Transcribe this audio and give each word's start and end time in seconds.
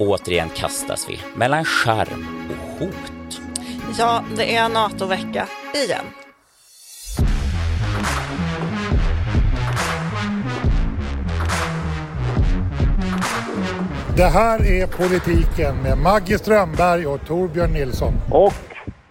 återigen 0.00 0.48
kastas 0.48 1.06
vi 1.08 1.20
mellan 1.34 1.64
charm 1.64 2.46
och 2.50 2.80
hot. 2.80 3.40
Ja, 3.98 4.24
det 4.36 4.56
är 4.56 4.68
NATO-vecka 4.68 5.46
igen. 5.74 6.04
Det 14.16 14.26
här 14.26 14.82
är 14.82 14.86
Politiken 14.86 15.76
med 15.82 15.98
Maggie 15.98 16.38
Strömberg 16.38 17.06
och 17.06 17.26
Torbjörn 17.26 17.72
Nilsson. 17.72 18.14
Och 18.30 18.52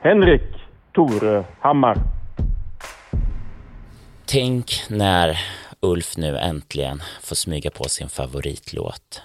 Henrik 0.01 0.41
Tore 0.93 1.45
Hammar. 1.59 1.97
Tänk 4.25 4.83
när 4.89 5.39
Ulf 5.81 6.17
nu 6.17 6.37
äntligen 6.37 7.01
får 7.21 7.35
smyga 7.35 7.71
på 7.71 7.83
sin 7.83 8.09
favoritlåt. 8.09 9.21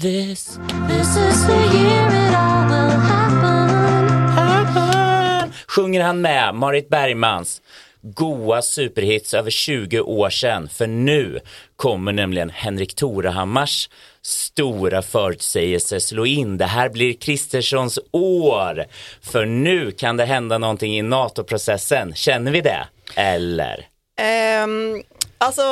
This, 0.00 0.58
this 0.88 1.16
is 1.16 1.46
the 1.46 1.78
year 1.78 2.08
it 2.08 2.34
all 2.34 2.66
will 2.68 2.90
happen. 2.90 4.08
happen. 4.28 5.52
Sjunger 5.66 6.02
han 6.02 6.20
med 6.20 6.54
Marit 6.54 6.88
Bergmans 6.88 7.62
goa 8.02 8.62
superhits 8.62 9.34
över 9.34 9.50
20 9.50 10.00
år 10.00 10.30
sedan. 10.30 10.68
För 10.68 10.86
nu 10.86 11.40
kommer 11.76 12.12
nämligen 12.12 12.50
Henrik 12.50 12.94
Torehammars 12.94 13.90
stora 14.22 15.02
förutsägelse 15.02 16.00
slå 16.00 16.26
in. 16.26 16.58
Det 16.58 16.64
här 16.64 16.88
blir 16.88 17.12
Kristerssons 17.12 17.98
år. 18.10 18.84
För 19.20 19.46
nu 19.46 19.90
kan 19.90 20.16
det 20.16 20.24
hända 20.24 20.58
någonting 20.58 20.98
i 20.98 21.02
NATO-processen. 21.02 22.14
Känner 22.14 22.52
vi 22.52 22.60
det? 22.60 22.86
Eller? 23.14 23.95
Um, 24.18 25.02
alltså, 25.38 25.62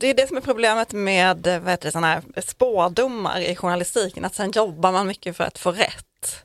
det 0.00 0.06
är 0.06 0.14
det 0.14 0.28
som 0.28 0.36
är 0.36 0.40
problemet 0.40 0.92
med 0.92 1.60
vad 1.62 1.70
heter 1.70 1.88
det, 1.88 1.92
såna 1.92 2.06
här 2.06 2.22
spådomar 2.46 3.40
i 3.40 3.56
journalistiken, 3.56 4.24
att 4.24 4.34
sen 4.34 4.50
jobbar 4.50 4.92
man 4.92 5.06
mycket 5.06 5.36
för 5.36 5.44
att 5.44 5.58
få 5.58 5.72
rätt. 5.72 6.44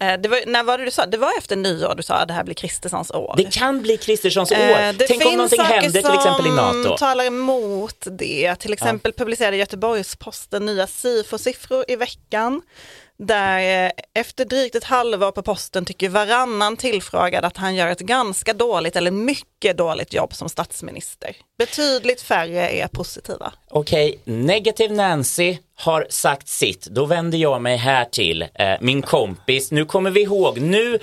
Eh, 0.00 0.20
det 0.20 0.28
var, 0.28 0.42
när 0.46 0.62
var 0.62 0.78
det 0.78 0.84
du 0.84 0.90
sa? 0.90 1.06
Det 1.06 1.16
var 1.16 1.38
efter 1.38 1.56
nyår 1.56 1.94
du 1.94 2.02
sa 2.02 2.14
att 2.14 2.28
det 2.28 2.34
här 2.34 2.44
blir 2.44 2.54
Kristerssons 2.54 3.10
år. 3.10 3.34
Det 3.36 3.52
kan 3.52 3.82
bli 3.82 3.96
Kristerssons 3.96 4.52
år. 4.52 4.56
Eh, 4.56 4.94
Tänk 5.08 5.26
om 5.26 5.32
någonting 5.32 5.60
händer 5.60 6.02
till 6.02 6.14
exempel 6.14 6.46
i 6.46 6.50
NATO. 6.50 6.82
Det 6.82 6.98
talar 6.98 7.24
emot 7.24 8.06
det. 8.10 8.54
Till 8.54 8.72
exempel 8.72 9.12
ja. 9.16 9.24
publicerade 9.24 9.56
Göteborgs-Posten 9.56 10.66
nya 10.66 10.86
SIFO-siffror 10.86 11.84
i 11.88 11.96
veckan 11.96 12.62
där 13.18 13.86
eh, 13.86 13.90
efter 14.14 14.44
drygt 14.44 14.74
ett 14.74 14.84
halvår 14.84 15.30
på 15.30 15.42
posten 15.42 15.84
tycker 15.84 16.08
varannan 16.08 16.76
tillfrågad 16.76 17.44
att 17.44 17.56
han 17.56 17.74
gör 17.74 17.88
ett 17.88 18.00
ganska 18.00 18.52
dåligt 18.52 18.96
eller 18.96 19.10
mycket 19.10 19.76
dåligt 19.76 20.14
jobb 20.14 20.34
som 20.34 20.48
statsminister. 20.48 21.36
Betydligt 21.58 22.20
färre 22.20 22.68
är 22.68 22.88
positiva. 22.88 23.52
Okej, 23.70 24.08
okay. 24.08 24.34
negativ 24.34 24.92
Nancy 24.92 25.58
har 25.74 26.06
sagt 26.10 26.48
sitt. 26.48 26.86
Då 26.86 27.06
vänder 27.06 27.38
jag 27.38 27.62
mig 27.62 27.76
här 27.76 28.04
till 28.04 28.42
eh, 28.42 28.74
min 28.80 29.02
kompis. 29.02 29.70
Nu 29.70 29.84
kommer 29.84 30.10
vi 30.10 30.22
ihåg, 30.22 30.60
nu 30.60 30.98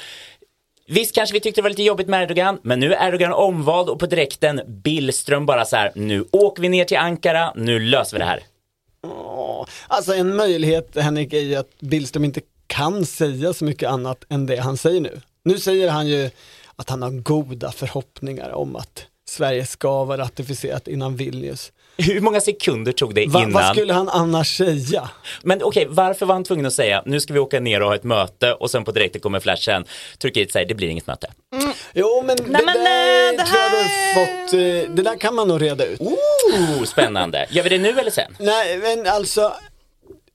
Visst 0.88 1.16
kanske 1.16 1.34
vi 1.34 1.40
tyckte 1.40 1.62
det 1.62 1.64
var 1.64 1.70
lite 1.70 1.84
jobbigt 1.84 2.08
med 2.08 2.24
Erdogan, 2.24 2.60
men 2.62 2.80
nu 2.80 2.94
är 2.94 3.08
Erdogan 3.08 3.34
omvald 3.34 3.90
och 3.90 4.00
på 4.00 4.06
direkten 4.06 4.62
Billström 4.68 5.46
bara 5.46 5.66
så 5.66 5.76
här, 5.76 5.92
nu 5.96 6.26
åker 6.32 6.62
vi 6.62 6.70
ner 6.70 6.86
till 6.86 6.98
Ankara, 6.98 7.54
nu 7.56 7.80
löser 7.80 8.18
vi 8.18 8.20
det 8.20 8.26
här. 8.26 8.44
Alltså 9.88 10.14
en 10.14 10.36
möjlighet 10.36 10.96
Henrik 10.96 11.34
är 11.34 11.40
ju 11.40 11.56
att 11.56 11.80
Billström 11.80 12.26
inte 12.26 12.42
kan 12.68 13.06
säga 13.06 13.54
så 13.54 13.66
mycket 13.66 13.90
annat 13.90 14.26
än 14.30 14.46
det 14.46 14.58
han 14.58 14.78
säger 14.78 15.02
nu. 15.02 15.22
Nu 15.44 15.60
säger 15.60 15.90
han 15.90 16.08
ju 16.08 16.30
att 16.76 16.90
han 16.90 17.02
har 17.02 17.10
goda 17.10 17.72
förhoppningar 17.72 18.50
om 18.50 18.76
att 18.76 19.06
Sverige 19.28 19.66
ska 19.66 20.04
vara 20.04 20.22
ratificerat 20.22 20.88
innan 20.88 21.16
Vilnius. 21.16 21.72
Hur 21.98 22.22
många 22.22 22.42
sekunder 22.42 22.92
tog 22.92 23.16
det 23.16 23.24
innan? 23.24 23.52
Va, 23.52 23.60
vad 23.60 23.76
skulle 23.76 23.94
han 23.94 24.10
annars 24.10 24.58
säga? 24.58 25.10
Men 25.44 25.64
okej, 25.64 25.86
okay, 25.86 25.96
varför 25.96 26.26
var 26.26 26.34
han 26.36 26.44
tvungen 26.44 26.66
att 26.66 26.74
säga 26.74 27.04
nu 27.06 27.20
ska 27.20 27.34
vi 27.34 27.40
åka 27.40 27.60
ner 27.60 27.82
och 27.82 27.88
ha 27.88 27.96
ett 27.96 28.04
möte 28.04 28.54
och 28.54 28.72
sen 28.72 28.84
på 28.84 28.92
direkten 28.92 29.22
kommer 29.22 29.40
flashen. 29.40 29.86
Turkiet 30.18 30.52
säger 30.52 30.66
det 30.68 30.76
blir 30.76 30.88
inget 30.88 31.08
möte. 31.08 31.28
Mm. 31.54 31.74
Jo 31.94 32.24
men, 32.26 32.38
Nej, 32.46 32.62
det, 32.62 32.66
men 32.66 32.84
där, 32.84 33.32
eh, 33.32 33.38
det, 33.38 33.44
här... 33.44 33.70
tror 33.70 33.82
jag 33.82 34.28
fått, 34.28 34.54
eh, 34.54 34.96
det 34.96 35.02
där 35.02 35.20
kan 35.20 35.36
man 35.36 35.48
nog 35.48 35.62
reda 35.62 35.86
ut. 35.86 36.00
Oh, 36.00 36.84
spännande. 36.84 37.48
Gör 37.50 37.64
vi 37.64 37.70
det 37.70 37.78
nu 37.78 38.00
eller 38.00 38.12
sen? 38.12 38.36
Nej 38.40 38.78
men 38.78 39.08
alltså 39.08 39.54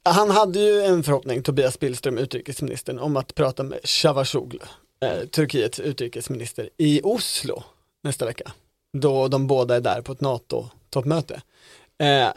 han 0.02 0.30
hade 0.30 0.58
ju 0.58 0.82
en 0.82 1.02
förhoppning, 1.02 1.42
Tobias 1.42 1.78
Billström, 1.78 2.18
utrikesministern, 2.18 2.98
om 2.98 3.16
att 3.16 3.34
prata 3.34 3.62
med 3.62 3.78
Cavusoglu, 3.84 4.58
eh, 5.04 5.28
Turkiets 5.28 5.80
utrikesminister, 5.80 6.68
i 6.76 7.00
Oslo 7.04 7.62
nästa 8.02 8.24
vecka. 8.24 8.52
Då 8.92 9.28
de 9.28 9.46
båda 9.46 9.76
är 9.76 9.80
där 9.80 10.02
på 10.02 10.12
ett 10.12 10.20
NATO-toppmöte. 10.20 11.40
Eh, 12.00 12.28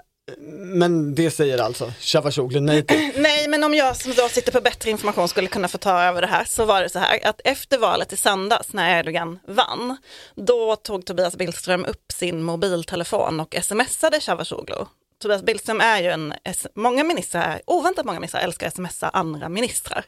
men 0.47 1.15
det 1.15 1.31
säger 1.31 1.57
alltså 1.57 1.93
Cavusoglu 1.99 2.59
nej 2.59 2.85
till. 2.85 3.11
Nej, 3.21 3.47
men 3.47 3.63
om 3.63 3.73
jag 3.73 3.97
som 3.97 4.13
då 4.13 4.29
sitter 4.29 4.51
på 4.51 4.61
bättre 4.61 4.89
information 4.89 5.27
skulle 5.27 5.47
kunna 5.47 5.67
få 5.67 5.77
ta 5.77 6.01
över 6.03 6.21
det 6.21 6.27
här 6.27 6.45
så 6.45 6.65
var 6.65 6.81
det 6.81 6.89
så 6.89 6.99
här 6.99 7.27
att 7.27 7.41
efter 7.43 7.77
valet 7.77 8.13
i 8.13 8.17
söndags 8.17 8.73
när 8.73 8.99
Erdogan 8.99 9.39
vann, 9.47 9.97
då 10.35 10.75
tog 10.75 11.05
Tobias 11.05 11.35
Billström 11.35 11.85
upp 11.85 12.11
sin 12.11 12.43
mobiltelefon 12.43 13.39
och 13.39 13.55
smsade 13.61 14.19
Cavusoglu. 14.19 14.85
Tobias 15.21 15.43
Billström 15.43 15.81
är 15.81 16.01
ju 16.01 16.09
en, 16.09 16.33
många 16.75 17.03
ministrar, 17.03 17.61
oväntat 17.65 18.05
många 18.05 18.19
ministrar 18.19 18.41
älskar 18.41 18.69
smsa 18.69 19.09
andra 19.09 19.49
ministrar. 19.49 20.05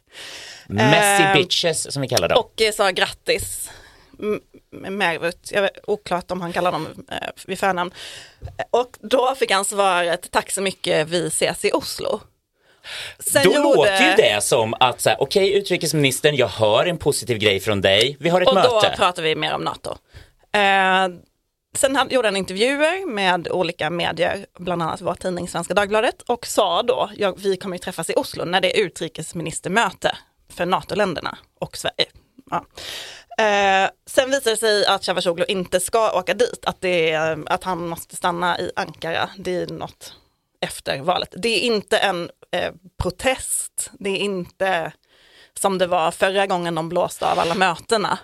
Messy 0.67 1.23
eh, 1.23 1.33
bitches 1.33 1.93
som 1.93 2.01
vi 2.01 2.07
kallar 2.07 2.29
dem. 2.29 2.37
Och 2.37 2.61
sa 2.73 2.89
grattis 2.89 3.69
Mervut, 4.71 5.49
jag 5.51 5.61
vet, 5.61 5.77
oklart 5.87 6.31
om 6.31 6.41
han 6.41 6.53
kallar 6.53 6.71
dem 6.71 6.87
eh, 7.11 7.17
vid 7.45 7.59
förnamn. 7.59 7.91
Och 8.71 8.97
då 9.01 9.35
fick 9.35 9.51
han 9.51 9.65
svaret, 9.65 10.31
tack 10.31 10.51
så 10.51 10.61
mycket, 10.61 11.07
vi 11.07 11.27
ses 11.27 11.65
i 11.65 11.71
Oslo. 11.71 12.21
Sen 13.19 13.43
Då 13.43 13.53
gjorde... 13.53 13.63
låter 13.63 14.09
ju 14.09 14.15
det 14.15 14.43
som 14.43 14.73
att, 14.79 15.07
okej 15.07 15.17
okay, 15.19 15.53
utrikesministern, 15.53 16.35
jag 16.35 16.47
hör 16.47 16.85
en 16.85 16.97
positiv 16.97 17.37
grej 17.37 17.59
från 17.59 17.81
dig, 17.81 18.17
vi 18.19 18.29
har 18.29 18.41
ett 18.41 18.47
och 18.47 18.53
möte. 18.53 18.69
Och 18.69 18.83
då 18.83 18.89
pratar 18.89 19.23
vi 19.23 19.35
mer 19.35 19.53
om 19.53 19.61
NATO. 19.61 19.89
Eh, 20.51 21.07
sen 21.73 21.95
han, 21.95 22.09
gjorde 22.09 22.27
han 22.27 22.37
intervjuer 22.37 23.07
med 23.07 23.47
olika 23.47 23.89
medier, 23.89 24.45
bland 24.59 24.81
annat 24.81 25.01
vår 25.01 25.15
tidning 25.15 25.47
Svenska 25.47 25.73
Dagbladet, 25.73 26.21
och 26.21 26.45
sa 26.45 26.83
då, 26.83 27.09
ja, 27.17 27.35
vi 27.37 27.57
kommer 27.57 27.75
ju 27.75 27.79
träffas 27.79 28.09
i 28.09 28.13
Oslo 28.15 28.45
när 28.45 28.61
det 28.61 28.79
är 28.79 28.85
utrikesministermöte 28.85 30.17
för 30.49 30.65
NATO-länderna 30.65 31.37
och 31.59 31.77
Sverige. 31.77 32.07
Ja. 32.51 32.65
Eh, 33.37 33.89
sen 34.05 34.31
visar 34.31 34.51
det 34.51 34.57
sig 34.57 34.85
att 34.85 35.03
Cavusoglu 35.03 35.45
inte 35.47 35.79
ska 35.79 36.19
åka 36.19 36.33
dit, 36.33 36.65
att, 36.65 36.81
det 36.81 37.11
är, 37.11 37.43
att 37.45 37.63
han 37.63 37.87
måste 37.87 38.15
stanna 38.15 38.59
i 38.59 38.71
Ankara. 38.75 39.29
Det 39.37 39.55
är 39.55 39.67
något 39.67 40.13
efter 40.61 41.01
valet. 41.01 41.33
Det 41.37 41.49
är 41.49 41.59
inte 41.59 41.97
en 41.97 42.29
eh, 42.51 42.73
protest, 42.97 43.91
det 43.99 44.09
är 44.09 44.17
inte 44.17 44.91
som 45.53 45.77
det 45.77 45.87
var 45.87 46.11
förra 46.11 46.47
gången 46.47 46.75
de 46.75 46.89
blåste 46.89 47.31
av 47.31 47.39
alla 47.39 47.55
mötena 47.55 48.19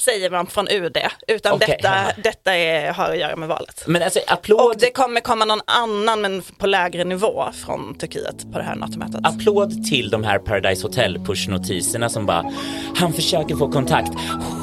säger 0.00 0.30
man 0.30 0.46
från 0.46 0.68
UD, 0.68 0.98
utan 1.28 1.52
okay. 1.52 1.68
detta, 1.68 1.92
detta 2.22 2.56
är, 2.56 2.92
har 2.92 3.10
att 3.10 3.18
göra 3.18 3.36
med 3.36 3.48
valet. 3.48 3.84
Men 3.86 4.02
alltså, 4.02 4.20
applåd... 4.26 4.60
Och 4.60 4.74
det 4.78 4.90
kommer 4.90 5.20
komma 5.20 5.44
någon 5.44 5.60
annan, 5.66 6.20
men 6.20 6.42
på 6.58 6.66
lägre 6.66 7.04
nivå 7.04 7.44
från 7.66 7.94
Turkiet 7.98 8.52
på 8.52 8.58
det 8.58 8.64
här 8.64 8.74
NATO-mötet. 8.74 9.20
Applåd 9.24 9.84
till 9.84 10.10
de 10.10 10.24
här 10.24 10.38
Paradise 10.38 10.86
Hotel 10.86 11.18
push-notiserna 11.18 12.08
som 12.08 12.26
bara, 12.26 12.52
han 12.96 13.12
försöker 13.12 13.56
få 13.56 13.72
kontakt, 13.72 14.12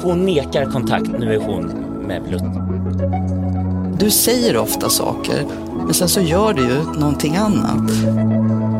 hon 0.02 0.26
nekar 0.26 0.64
kontakt, 0.64 1.08
nu 1.18 1.34
är 1.34 1.38
hon 1.38 1.66
med 2.06 2.22
Blutt. 2.22 2.42
Du 4.00 4.10
säger 4.10 4.56
ofta 4.56 4.88
saker, 4.88 5.46
men 5.84 5.94
sen 5.94 6.08
så 6.08 6.20
gör 6.20 6.52
du 6.52 6.62
ju 6.62 6.82
någonting 7.00 7.36
annat. 7.36 7.76
Någonting 7.76 8.08
annat. 8.08 8.79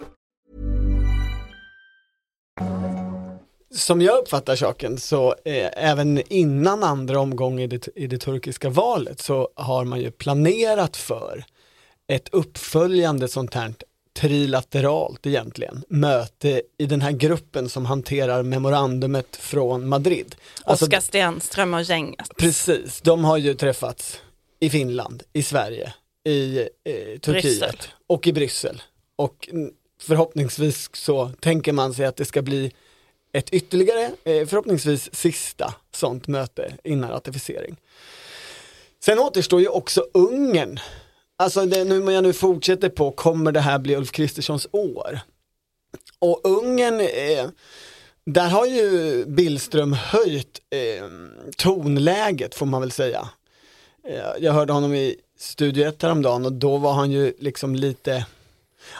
som 3.73 4.01
jag 4.01 4.17
uppfattar 4.17 4.55
saken 4.55 4.97
så 4.97 5.35
eh, 5.45 5.69
även 5.75 6.33
innan 6.33 6.83
andra 6.83 7.19
omgången 7.19 7.59
i 7.59 7.67
det, 7.67 7.87
i 7.95 8.07
det 8.07 8.17
turkiska 8.17 8.69
valet 8.69 9.19
så 9.19 9.49
har 9.55 9.85
man 9.85 9.99
ju 9.99 10.11
planerat 10.11 10.97
för 10.97 11.43
ett 12.07 12.29
uppföljande 12.31 13.27
sånt 13.27 13.53
här 13.53 13.73
trilateralt 14.13 15.25
egentligen 15.25 15.83
möte 15.89 16.61
i 16.77 16.85
den 16.85 17.01
här 17.01 17.11
gruppen 17.11 17.69
som 17.69 17.85
hanterar 17.85 18.43
memorandumet 18.43 19.35
från 19.35 19.89
Madrid. 19.89 20.35
Alltså, 20.63 20.85
Oskar 20.85 20.99
Stenström 20.99 21.73
och 21.73 21.83
gänget. 21.83 22.37
Precis, 22.37 23.01
de 23.01 23.23
har 23.23 23.37
ju 23.37 23.53
träffats 23.53 24.19
i 24.59 24.69
Finland, 24.69 25.23
i 25.33 25.43
Sverige, 25.43 25.93
i 26.27 26.59
eh, 26.59 26.65
Turkiet 27.19 27.43
Bryssel. 27.43 27.75
och 28.07 28.27
i 28.27 28.33
Bryssel. 28.33 28.81
Och 29.15 29.49
förhoppningsvis 30.01 30.89
så 30.93 31.31
tänker 31.39 31.73
man 31.73 31.93
sig 31.93 32.05
att 32.05 32.15
det 32.15 32.25
ska 32.25 32.41
bli 32.41 32.71
ett 33.33 33.49
ytterligare, 33.49 34.11
eh, 34.23 34.47
förhoppningsvis 34.47 35.15
sista 35.15 35.73
sånt 35.91 36.27
möte 36.27 36.73
innan 36.83 37.09
ratificering. 37.09 37.77
Sen 39.03 39.19
återstår 39.19 39.61
ju 39.61 39.67
också 39.67 40.05
Ungern. 40.13 40.79
Alltså 41.37 41.65
det, 41.65 41.83
nu 41.83 41.99
när 41.99 42.11
jag 42.11 42.23
nu 42.23 42.33
fortsätter 42.33 42.89
på, 42.89 43.11
kommer 43.11 43.51
det 43.51 43.59
här 43.59 43.79
bli 43.79 43.95
Ulf 43.95 44.11
Kristerssons 44.11 44.67
år? 44.71 45.19
Och 46.19 46.41
Ungern, 46.43 46.99
eh, 46.99 47.49
där 48.25 48.49
har 48.49 48.65
ju 48.65 49.25
Billström 49.25 49.93
höjt 49.93 50.61
eh, 50.69 51.05
tonläget 51.57 52.55
får 52.55 52.65
man 52.65 52.81
väl 52.81 52.91
säga. 52.91 53.29
Eh, 54.07 54.19
jag 54.39 54.53
hörde 54.53 54.73
honom 54.73 54.93
i 54.93 55.15
Studio 55.37 55.87
1 55.87 56.01
häromdagen 56.01 56.45
och 56.45 56.53
då 56.53 56.77
var 56.77 56.93
han 56.93 57.11
ju 57.11 57.33
liksom 57.39 57.75
lite, 57.75 58.25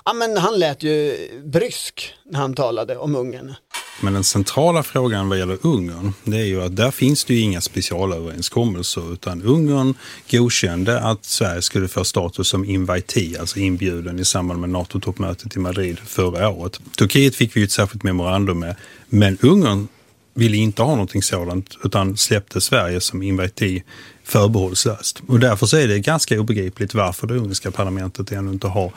ja 0.06 0.14
men 0.14 0.38
han 0.38 0.60
lät 0.60 0.84
ju 0.84 1.18
brysk 1.44 2.16
när 2.24 2.40
han 2.40 2.54
talade 2.54 2.98
om 2.98 3.16
Ungern. 3.16 3.56
Men 4.02 4.14
den 4.14 4.24
centrala 4.24 4.84
frågan 4.84 5.30
vad 5.30 5.38
gäller 5.38 5.58
Ungern, 5.62 6.14
det 6.24 6.38
är 6.38 6.46
ju 6.46 6.64
att 6.64 6.76
där 6.76 6.92
finns 6.92 7.26
det 7.26 7.34
ju 7.34 7.40
inga 7.40 7.62
specialöverenskommelser 7.62 9.14
utan 9.14 9.42
Ungern 9.42 9.94
godkände 10.32 11.00
att 11.00 11.26
Sverige 11.26 11.62
skulle 11.62 11.88
få 11.88 12.04
status 12.04 12.48
som 12.48 12.66
invitee, 12.66 13.40
alltså 13.40 13.60
inbjuden 13.60 14.20
i 14.20 14.26
samband 14.26 14.60
med 14.60 14.70
NATO-toppmötet 14.70 15.56
i 15.56 15.60
Madrid 15.60 16.00
förra 16.06 16.50
året. 16.50 16.80
Turkiet 16.98 17.36
fick 17.36 17.56
vi 17.56 17.60
ju 17.60 17.64
ett 17.64 17.72
särskilt 17.72 18.04
memorandum 18.04 18.60
med, 18.60 18.76
men 19.10 19.38
Ungern 19.42 19.88
ville 20.34 20.58
inte 20.58 20.82
ha 20.82 20.92
någonting 20.92 21.24
sådant 21.24 21.78
utan 21.84 22.18
släppte 22.18 22.62
Sverige 22.62 23.02
som 23.02 23.24
invitee 23.24 23.84
förbehållslöst. 24.24 25.22
Och 25.28 25.40
därför 25.40 25.66
så 25.66 25.78
är 25.78 25.88
det 25.88 26.00
ganska 26.00 26.40
obegripligt 26.40 26.94
varför 26.94 27.28
det 27.28 27.34
ungerska 27.34 27.72
parlamentet 27.72 28.32
ännu 28.32 28.52
inte 28.52 28.68
har 28.68 28.92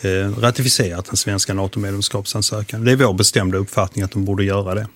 Eh, 0.00 0.40
ratificerat 0.40 1.04
den 1.04 1.16
svenska 1.16 1.54
NATO-medlemskapsansökan. 1.54 2.84
Det 2.84 2.92
är 2.92 2.96
vår 2.96 3.12
bestämda 3.12 3.58
uppfattning 3.58 4.04
att 4.04 4.12
de 4.12 4.24
borde 4.24 4.44
göra 4.44 4.74
det. 4.74 4.86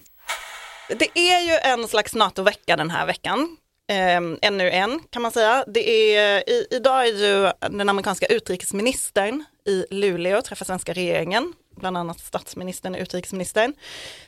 Det 0.88 1.18
är 1.18 1.40
ju 1.40 1.72
en 1.72 1.88
slags 1.88 2.14
NATO-vecka 2.14 2.76
den 2.76 2.90
här 2.90 3.06
veckan. 3.06 3.56
Eh, 3.90 4.48
ännu 4.48 4.70
en 4.70 5.00
kan 5.10 5.22
man 5.22 5.32
säga. 5.32 5.64
Det 5.66 6.16
är, 6.16 6.50
i, 6.50 6.66
idag 6.70 7.08
är 7.08 7.12
ju 7.12 7.52
den 7.70 7.88
amerikanska 7.88 8.26
utrikesministern 8.26 9.44
i 9.68 9.84
Luleå 9.90 10.38
och 10.38 10.44
träffar 10.44 10.66
svenska 10.66 10.92
regeringen, 10.92 11.52
bland 11.82 11.96
annat 11.96 12.20
statsministern 12.20 12.94
och 12.94 13.00
utrikesministern. 13.00 13.74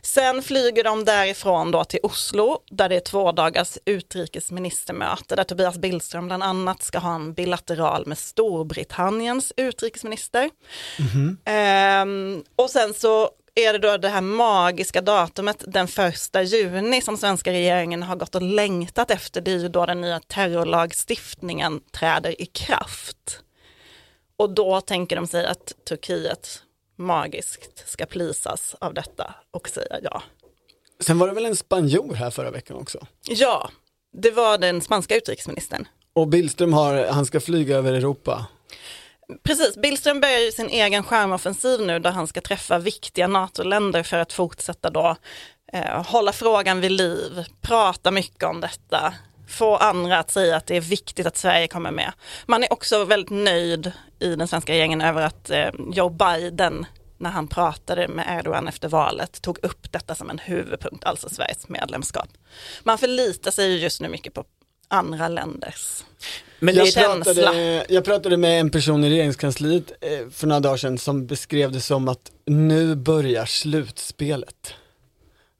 Sen 0.02 0.42
flyger 0.42 0.84
de 0.84 1.04
därifrån 1.04 1.70
då 1.70 1.84
till 1.84 2.00
Oslo 2.02 2.58
där 2.70 2.88
det 2.88 2.96
är 2.96 3.00
två 3.00 3.32
dagars 3.32 3.78
utrikesministermöte 3.84 5.36
där 5.36 5.44
Tobias 5.44 5.78
Billström 5.78 6.26
bland 6.26 6.42
annat 6.42 6.82
ska 6.82 6.98
ha 6.98 7.14
en 7.14 7.34
bilateral 7.34 8.06
med 8.06 8.18
Storbritanniens 8.18 9.52
utrikesminister. 9.56 10.50
Ehm, 11.44 12.44
och 12.56 12.70
sen 12.70 12.94
så 12.94 13.30
är 13.54 13.72
det 13.72 13.78
då 13.78 13.96
det 13.96 14.08
här 14.08 14.20
magiska 14.20 15.00
datumet 15.00 15.64
den 15.66 15.88
första 15.88 16.42
juni 16.42 17.00
som 17.00 17.16
svenska 17.16 17.52
regeringen 17.52 18.02
har 18.02 18.16
gått 18.16 18.34
och 18.34 18.42
längtat 18.42 19.10
efter. 19.10 19.40
Det 19.40 19.50
är 19.52 19.58
ju 19.58 19.68
då 19.68 19.86
den 19.86 20.00
nya 20.00 20.20
terrorlagstiftningen 20.20 21.80
träder 21.92 22.42
i 22.42 22.46
kraft. 22.46 23.40
Och 24.36 24.50
då 24.50 24.80
tänker 24.80 25.16
de 25.16 25.26
sig 25.26 25.46
att 25.46 25.72
Turkiet 25.88 26.62
magiskt 26.96 27.88
ska 27.88 28.06
plisas 28.06 28.76
av 28.80 28.94
detta 28.94 29.34
och 29.50 29.68
säga 29.68 29.98
ja. 30.02 30.22
Sen 31.00 31.18
var 31.18 31.28
det 31.28 31.34
väl 31.34 31.46
en 31.46 31.56
spanjor 31.56 32.14
här 32.14 32.30
förra 32.30 32.50
veckan 32.50 32.76
också? 32.76 33.06
Ja, 33.28 33.70
det 34.12 34.30
var 34.30 34.58
den 34.58 34.80
spanska 34.80 35.16
utrikesministern. 35.16 35.88
Och 36.12 36.28
Billström 36.28 36.72
har, 36.72 37.06
han 37.06 37.26
ska 37.26 37.40
flyga 37.40 37.76
över 37.76 37.92
Europa. 37.92 38.46
Precis, 39.42 39.76
Billström 39.76 40.20
börjar 40.20 40.38
ju 40.38 40.52
sin 40.52 40.68
egen 40.68 41.02
skärmoffensiv 41.02 41.80
nu 41.80 41.98
där 41.98 42.10
han 42.10 42.26
ska 42.26 42.40
träffa 42.40 42.78
viktiga 42.78 43.28
NATO-länder 43.28 44.02
för 44.02 44.18
att 44.18 44.32
fortsätta 44.32 44.90
då 44.90 45.16
eh, 45.72 46.06
hålla 46.06 46.32
frågan 46.32 46.80
vid 46.80 46.92
liv, 46.92 47.44
prata 47.60 48.10
mycket 48.10 48.44
om 48.44 48.60
detta, 48.60 49.14
få 49.48 49.76
andra 49.76 50.18
att 50.18 50.30
säga 50.30 50.56
att 50.56 50.66
det 50.66 50.76
är 50.76 50.80
viktigt 50.80 51.26
att 51.26 51.36
Sverige 51.36 51.68
kommer 51.68 51.90
med. 51.90 52.12
Man 52.46 52.62
är 52.62 52.72
också 52.72 53.04
väldigt 53.04 53.30
nöjd 53.30 53.92
i 54.18 54.36
den 54.36 54.48
svenska 54.48 54.72
regeringen 54.72 55.00
över 55.00 55.22
att 55.22 55.50
eh, 55.50 55.68
Joe 55.92 56.08
Biden 56.08 56.86
när 57.18 57.30
han 57.30 57.48
pratade 57.48 58.08
med 58.08 58.38
Erdogan 58.38 58.68
efter 58.68 58.88
valet 58.88 59.42
tog 59.42 59.58
upp 59.64 59.92
detta 59.92 60.14
som 60.14 60.30
en 60.30 60.38
huvudpunkt, 60.38 61.04
alltså 61.04 61.28
Sveriges 61.28 61.68
medlemskap. 61.68 62.28
Man 62.82 62.98
förlitar 62.98 63.50
sig 63.50 63.70
ju 63.70 63.78
just 63.78 64.00
nu 64.00 64.08
mycket 64.08 64.34
på 64.34 64.44
andra 64.88 65.28
länders 65.28 66.04
Men 66.58 66.74
jag, 66.74 66.88
känsla. 66.88 67.34
pratade, 67.34 67.86
jag 67.88 68.04
pratade 68.04 68.36
med 68.36 68.60
en 68.60 68.70
person 68.70 69.04
i 69.04 69.10
regeringskansliet 69.10 69.92
eh, 70.00 70.30
för 70.30 70.46
några 70.46 70.60
dagar 70.60 70.76
sedan 70.76 70.98
som 70.98 71.26
beskrev 71.26 71.72
det 71.72 71.80
som 71.80 72.08
att 72.08 72.30
nu 72.46 72.94
börjar 72.94 73.46
slutspelet. 73.46 74.74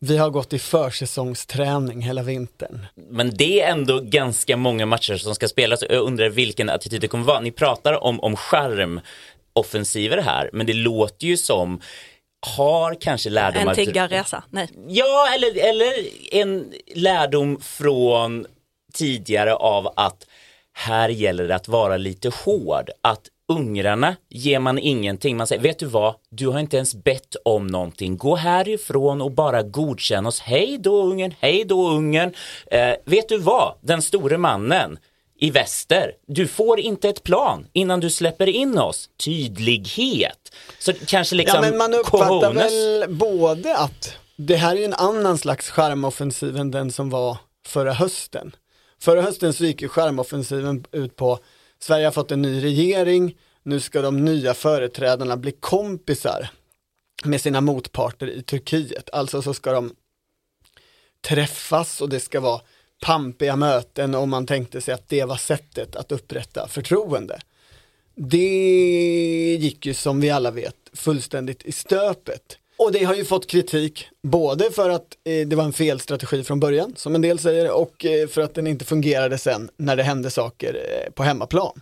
Vi 0.06 0.16
har 0.16 0.30
gått 0.30 0.52
i 0.52 0.58
försäsongsträning 0.58 2.02
hela 2.02 2.22
vintern. 2.22 2.86
men 2.94 3.36
det 3.36 3.60
är 3.60 3.70
ändå 3.70 4.00
ganska 4.00 4.56
många 4.56 4.86
matcher 4.86 5.16
som 5.16 5.34
ska 5.34 5.48
spelas 5.48 5.82
och 5.82 5.94
jag 5.94 6.02
undrar 6.02 6.28
vilken 6.28 6.70
attityd 6.70 7.00
det 7.00 7.08
kommer 7.08 7.24
vara. 7.24 7.40
Ni 7.40 7.50
pratar 7.50 8.04
om, 8.04 8.20
om 8.20 8.36
charmoffensiver 8.36 10.22
här, 10.22 10.50
men 10.52 10.66
det 10.66 10.72
låter 10.72 11.26
ju 11.26 11.36
som 11.36 11.80
har 12.46 12.94
kanske 13.00 13.30
lärdom 13.30 13.68
En 13.68 13.74
tiggarresa, 13.74 14.42
nej. 14.50 14.68
Ja, 14.88 15.28
eller, 15.34 15.68
eller 15.68 15.92
en 16.32 16.72
lärdom 16.94 17.60
från 17.60 18.46
tidigare 18.92 19.54
av 19.54 19.92
att 19.96 20.26
här 20.72 21.08
gäller 21.08 21.48
det 21.48 21.54
att 21.54 21.68
vara 21.68 21.96
lite 21.96 22.28
hård. 22.28 22.90
Att 23.00 23.28
ungrarna 23.48 24.16
ger 24.28 24.58
man 24.58 24.78
ingenting. 24.78 25.36
Man 25.36 25.46
säger, 25.46 25.62
vet 25.62 25.78
du 25.78 25.86
vad, 25.86 26.14
du 26.30 26.48
har 26.48 26.60
inte 26.60 26.76
ens 26.76 26.94
bett 26.94 27.36
om 27.44 27.66
någonting. 27.66 28.16
Gå 28.16 28.36
härifrån 28.36 29.22
och 29.22 29.32
bara 29.32 29.62
godkänn 29.62 30.26
oss. 30.26 30.40
Hej 30.40 30.78
då 30.78 31.02
Ungern, 31.02 31.34
hej 31.40 31.64
då 31.64 31.90
Ungern. 31.90 32.32
Eh, 32.66 32.94
vet 33.04 33.28
du 33.28 33.38
vad, 33.38 33.74
den 33.80 34.02
store 34.02 34.38
mannen 34.38 34.98
i 35.38 35.50
väster, 35.50 36.12
du 36.26 36.46
får 36.46 36.80
inte 36.80 37.08
ett 37.08 37.22
plan 37.22 37.66
innan 37.72 38.00
du 38.00 38.10
släpper 38.10 38.46
in 38.46 38.78
oss. 38.78 39.08
Tydlighet. 39.24 40.52
Så 40.78 40.92
kanske 41.06 41.36
liksom 41.36 41.60
ja 41.62 41.70
men 41.70 41.78
man 41.78 41.94
uppfattar 41.94 42.40
cojones. 42.40 42.72
väl 42.72 43.14
både 43.14 43.76
att 43.76 44.16
det 44.36 44.56
här 44.56 44.76
är 44.76 44.84
en 44.84 44.94
annan 44.94 45.38
slags 45.38 45.70
skärmoffensiv 45.70 46.56
än 46.56 46.70
den 46.70 46.92
som 46.92 47.10
var 47.10 47.36
förra 47.66 47.92
hösten. 47.92 48.56
Förra 49.00 49.22
hösten 49.22 49.52
så 49.52 49.64
gick 49.64 49.82
ju 49.82 49.88
skärmoffensiven 49.88 50.84
ut 50.92 51.16
på 51.16 51.38
Sverige 51.78 52.04
har 52.04 52.12
fått 52.12 52.30
en 52.30 52.42
ny 52.42 52.62
regering, 52.62 53.36
nu 53.62 53.80
ska 53.80 54.02
de 54.02 54.24
nya 54.24 54.54
företrädarna 54.54 55.36
bli 55.36 55.52
kompisar 55.52 56.50
med 57.24 57.40
sina 57.40 57.60
motparter 57.60 58.26
i 58.26 58.42
Turkiet. 58.42 59.10
Alltså 59.12 59.42
så 59.42 59.54
ska 59.54 59.72
de 59.72 59.94
träffas 61.20 62.00
och 62.00 62.08
det 62.08 62.20
ska 62.20 62.40
vara 62.40 62.60
pampiga 63.04 63.56
möten 63.56 64.14
och 64.14 64.28
man 64.28 64.46
tänkte 64.46 64.80
sig 64.80 64.94
att 64.94 65.08
det 65.08 65.24
var 65.24 65.36
sättet 65.36 65.96
att 65.96 66.12
upprätta 66.12 66.68
förtroende. 66.68 67.40
Det 68.14 69.56
gick 69.60 69.86
ju 69.86 69.94
som 69.94 70.20
vi 70.20 70.30
alla 70.30 70.50
vet 70.50 70.76
fullständigt 70.92 71.62
i 71.62 71.72
stöpet. 71.72 72.58
Och 72.76 72.92
det 72.92 73.04
har 73.04 73.14
ju 73.14 73.24
fått 73.24 73.46
kritik, 73.46 74.08
både 74.22 74.70
för 74.70 74.90
att 74.90 75.16
eh, 75.24 75.46
det 75.46 75.56
var 75.56 75.64
en 75.64 75.72
fel 75.72 76.00
strategi 76.00 76.44
från 76.44 76.60
början, 76.60 76.92
som 76.96 77.14
en 77.14 77.20
del 77.20 77.38
säger, 77.38 77.70
och 77.70 78.04
eh, 78.04 78.28
för 78.28 78.40
att 78.40 78.54
den 78.54 78.66
inte 78.66 78.84
fungerade 78.84 79.38
sen 79.38 79.70
när 79.76 79.96
det 79.96 80.02
hände 80.02 80.30
saker 80.30 80.74
eh, 80.74 81.12
på 81.12 81.22
hemmaplan. 81.22 81.80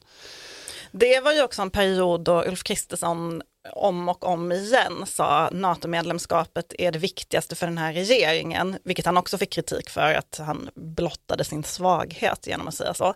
Det 0.92 1.20
var 1.20 1.32
ju 1.32 1.42
också 1.42 1.62
en 1.62 1.70
period 1.70 2.20
då 2.20 2.44
Ulf 2.44 2.62
Kristersson 2.62 3.42
om 3.70 4.08
och 4.08 4.24
om 4.24 4.52
igen 4.52 5.06
sa 5.06 5.48
NATO-medlemskapet 5.52 6.74
är 6.78 6.92
det 6.92 6.98
viktigaste 6.98 7.56
för 7.56 7.66
den 7.66 7.78
här 7.78 7.92
regeringen, 7.92 8.78
vilket 8.84 9.06
han 9.06 9.16
också 9.16 9.38
fick 9.38 9.52
kritik 9.52 9.90
för 9.90 10.14
att 10.14 10.40
han 10.46 10.70
blottade 10.74 11.44
sin 11.44 11.64
svaghet 11.64 12.46
genom 12.46 12.68
att 12.68 12.74
säga 12.74 12.94
så. 12.94 13.14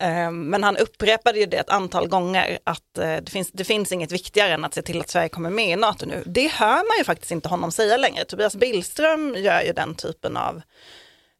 Ehm, 0.00 0.42
men 0.42 0.62
han 0.62 0.76
upprepade 0.76 1.38
ju 1.38 1.46
det 1.46 1.56
ett 1.56 1.70
antal 1.70 2.08
gånger 2.08 2.58
att 2.64 2.98
eh, 2.98 3.16
det 3.16 3.30
finns, 3.30 3.50
det 3.52 3.64
finns 3.64 3.92
inget 3.92 4.12
viktigare 4.12 4.52
än 4.52 4.64
att 4.64 4.74
se 4.74 4.82
till 4.82 5.00
att 5.00 5.10
Sverige 5.10 5.28
kommer 5.28 5.50
med 5.50 5.68
i 5.68 5.76
NATO 5.76 6.06
nu. 6.06 6.22
Det 6.26 6.48
hör 6.48 6.76
man 6.76 6.98
ju 6.98 7.04
faktiskt 7.04 7.32
inte 7.32 7.48
honom 7.48 7.72
säga 7.72 7.96
längre. 7.96 8.24
Tobias 8.24 8.56
Billström 8.56 9.34
gör 9.38 9.62
ju 9.62 9.72
den 9.72 9.94
typen 9.94 10.36
av 10.36 10.62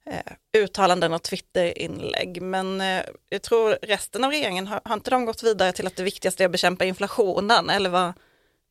eh, 0.06 0.60
uttalanden 0.62 1.12
och 1.12 1.22
Twitterinlägg. 1.22 2.42
Men 2.42 2.80
eh, 2.80 3.02
jag 3.28 3.42
tror 3.42 3.78
resten 3.82 4.24
av 4.24 4.30
regeringen, 4.30 4.66
har, 4.66 4.80
har 4.84 4.94
inte 4.94 5.10
de 5.10 5.24
gått 5.24 5.42
vidare 5.42 5.72
till 5.72 5.86
att 5.86 5.96
det 5.96 6.02
viktigaste 6.02 6.42
är 6.42 6.46
att 6.46 6.52
bekämpa 6.52 6.84
inflationen? 6.84 7.70
Eller 7.70 7.90
vad? 7.90 8.12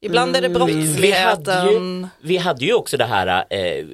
Ibland 0.01 0.36
är 0.36 0.41
det 0.41 0.48
Mm, 0.48 0.62
Vi 0.96 1.12
hade, 1.12 1.51
ju, 1.51 1.70
brottsligheten. 1.70 2.08
vi 2.22 2.38
hade 2.38 2.65
ju 2.65 2.74
också 2.74 2.98
det 2.98 3.06
här 3.06 3.46
eh, 3.50 3.86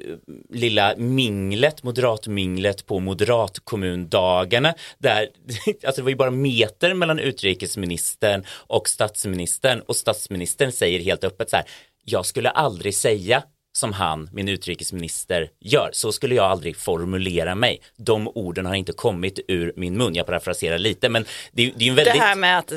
lilla 0.50 0.94
minglet, 0.96 1.82
moderatminglet 1.82 2.86
på 2.86 3.00
moderatkommundagarna 3.00 4.74
där 4.98 5.28
alltså 5.86 6.00
det 6.00 6.02
var 6.02 6.10
ju 6.10 6.16
bara 6.16 6.30
meter 6.30 6.94
mellan 6.94 7.18
utrikesministern 7.18 8.44
och 8.50 8.88
statsministern 8.88 9.80
och 9.80 9.96
statsministern 9.96 10.72
säger 10.72 11.00
helt 11.00 11.24
öppet 11.24 11.50
så 11.50 11.56
här 11.56 11.64
jag 12.04 12.26
skulle 12.26 12.50
aldrig 12.50 12.94
säga 12.94 13.42
som 13.76 13.92
han, 13.92 14.28
min 14.32 14.48
utrikesminister, 14.48 15.50
gör. 15.60 15.90
Så 15.92 16.12
skulle 16.12 16.34
jag 16.34 16.44
aldrig 16.44 16.76
formulera 16.76 17.54
mig. 17.54 17.80
De 17.96 18.28
orden 18.28 18.66
har 18.66 18.74
inte 18.74 18.92
kommit 18.92 19.40
ur 19.48 19.72
min 19.76 19.98
mun. 19.98 20.14
Jag 20.14 20.26
parafraserar 20.26 20.78
lite, 20.78 21.08
men 21.08 21.24
det, 21.52 21.72
det 21.76 21.84
är 21.84 21.84
ju 21.84 21.90
en 21.90 21.96
väldigt... 21.96 22.14
Det 22.14 22.20
här 22.20 22.36
med 22.36 22.58
att, 22.58 22.72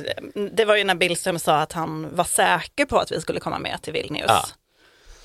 det 0.51 0.65
var 0.65 0.75
ju 0.75 0.83
när 0.83 0.95
Billström 0.95 1.39
sa 1.39 1.59
att 1.59 1.73
han 1.73 2.15
var 2.15 2.23
säker 2.23 2.85
på 2.85 2.97
att 2.97 3.11
vi 3.11 3.21
skulle 3.21 3.39
komma 3.39 3.59
med 3.59 3.81
till 3.81 3.93
Vilnius. 3.93 4.25
Ja. 4.27 4.45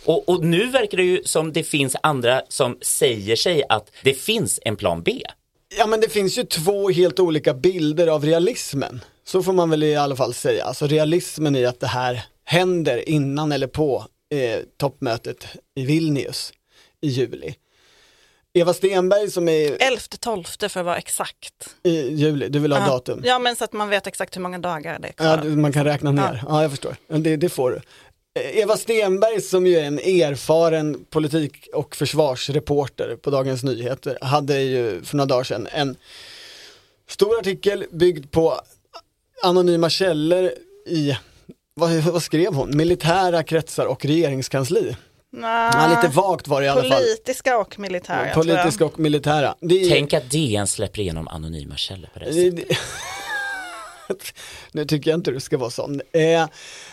Och, 0.04 0.28
och 0.28 0.44
nu 0.44 0.66
verkar 0.66 0.96
det 0.96 1.04
ju 1.04 1.22
som 1.24 1.52
det 1.52 1.62
finns 1.62 1.96
andra 2.02 2.42
som 2.48 2.78
säger 2.82 3.36
sig 3.36 3.62
att 3.68 3.90
det 4.02 4.14
finns 4.14 4.60
en 4.64 4.76
plan 4.76 5.02
B. 5.02 5.22
Ja 5.78 5.86
men 5.86 6.00
det 6.00 6.08
finns 6.08 6.38
ju 6.38 6.44
två 6.44 6.90
helt 6.90 7.20
olika 7.20 7.54
bilder 7.54 8.06
av 8.06 8.24
realismen. 8.24 9.00
Så 9.24 9.42
får 9.42 9.52
man 9.52 9.70
väl 9.70 9.82
i 9.82 9.96
alla 9.96 10.16
fall 10.16 10.34
säga. 10.34 10.64
Alltså 10.64 10.86
realismen 10.86 11.56
i 11.56 11.66
att 11.66 11.80
det 11.80 11.86
här 11.86 12.22
händer 12.44 13.08
innan 13.08 13.52
eller 13.52 13.66
på 13.66 14.04
eh, 14.34 14.60
toppmötet 14.76 15.46
i 15.74 15.84
Vilnius 15.84 16.52
i 17.00 17.08
juli. 17.08 17.54
Eva 18.56 18.74
Stenberg 18.74 19.30
som 19.30 19.48
är 19.48 19.76
11-12 19.76 20.68
för 20.68 20.80
att 20.80 20.86
vara 20.86 20.96
exakt. 20.98 21.74
i 21.82 22.14
juli, 22.14 22.48
du 22.48 22.58
vill 22.58 22.72
ha 22.72 22.78
Ja. 22.80 22.86
datum? 22.86 23.22
Ja 23.24 23.38
men 23.38 23.56
så 23.56 23.64
att 23.64 23.72
man 23.72 23.88
vet 23.88 24.06
exakt 24.06 24.36
hur 24.36 24.40
många 24.40 24.58
dagar 24.58 24.98
det 24.98 25.08
är 25.08 25.12
kvar. 25.12 25.26
Ja, 25.44 25.56
man 25.56 25.72
kan 25.72 25.84
räkna 25.84 26.12
ner. 26.12 26.44
Ja, 26.48 26.62
jag 26.62 26.70
förstår. 26.70 26.96
Det, 27.08 27.36
det 27.36 27.48
får 27.48 27.70
du. 27.70 27.76
Eh, 28.40 28.58
Eva 28.58 28.76
Stenberg 28.76 29.40
som 29.40 29.66
ju 29.66 29.76
är 29.78 29.84
en 29.84 29.98
erfaren 29.98 31.04
politik 31.10 31.68
och 31.74 31.96
försvarsreporter 31.96 33.16
på 33.16 33.30
Dagens 33.30 33.64
Nyheter 33.64 34.18
hade 34.20 34.60
ju 34.60 35.02
för 35.02 35.16
några 35.16 35.26
dagar 35.26 35.44
sedan 35.44 35.66
en 35.72 35.96
stor 37.08 37.38
artikel 37.38 37.84
byggd 37.90 38.30
på 38.30 38.60
anonyma 39.42 39.90
källor 39.90 40.52
i, 40.86 41.16
vad, 41.74 41.90
vad 41.90 42.22
skrev 42.22 42.54
hon? 42.54 42.76
Militära 42.76 43.42
kretsar 43.42 43.86
och 43.86 44.04
regeringskansli. 44.04 44.96
Nej, 45.32 45.70
Ja, 45.72 46.00
lite 46.02 46.16
vagt 46.16 46.48
var 46.48 46.60
det 46.60 46.66
i 46.66 46.68
alla 46.68 46.82
fall. 46.82 47.02
Politiska 47.02 47.58
och 47.58 47.78
militära. 47.78 48.34
Politiska 48.34 48.84
och 48.84 48.98
militära. 48.98 49.54
Det 49.60 49.82
är, 49.82 49.90
Tänk 49.90 50.12
att 50.12 50.30
DN 50.30 50.66
släpper 50.66 51.00
igenom 51.00 51.28
anonyma 51.28 51.76
källor 51.76 52.08
på 52.12 52.18
det 52.18 52.32
sättet. 52.32 52.78
nu 54.72 54.84
tycker 54.84 55.10
jag 55.10 55.18
inte 55.18 55.30
du 55.30 55.40
ska 55.40 55.58
vara 55.58 55.70
sån. 55.70 56.00
Eh, 56.12 56.48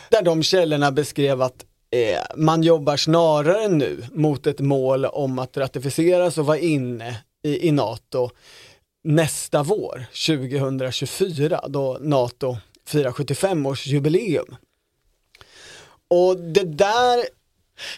där 0.09 0.21
de 0.21 0.43
källorna 0.43 0.91
beskrev 0.91 1.41
att 1.41 1.65
eh, 1.91 2.21
man 2.35 2.63
jobbar 2.63 2.97
snarare 2.97 3.67
nu 3.67 4.03
mot 4.11 4.47
ett 4.47 4.59
mål 4.59 5.05
om 5.05 5.39
att 5.39 5.57
ratificeras 5.57 6.37
och 6.37 6.45
vara 6.45 6.57
inne 6.57 7.17
i, 7.43 7.67
i 7.67 7.71
NATO 7.71 8.29
nästa 9.03 9.63
vår, 9.63 10.05
2024, 10.27 11.63
då 11.67 11.97
NATO 12.01 12.57
firar 12.87 13.11
75-årsjubileum. 13.11 14.55
Och 16.11 16.37
det 16.37 16.63
där 16.63 17.25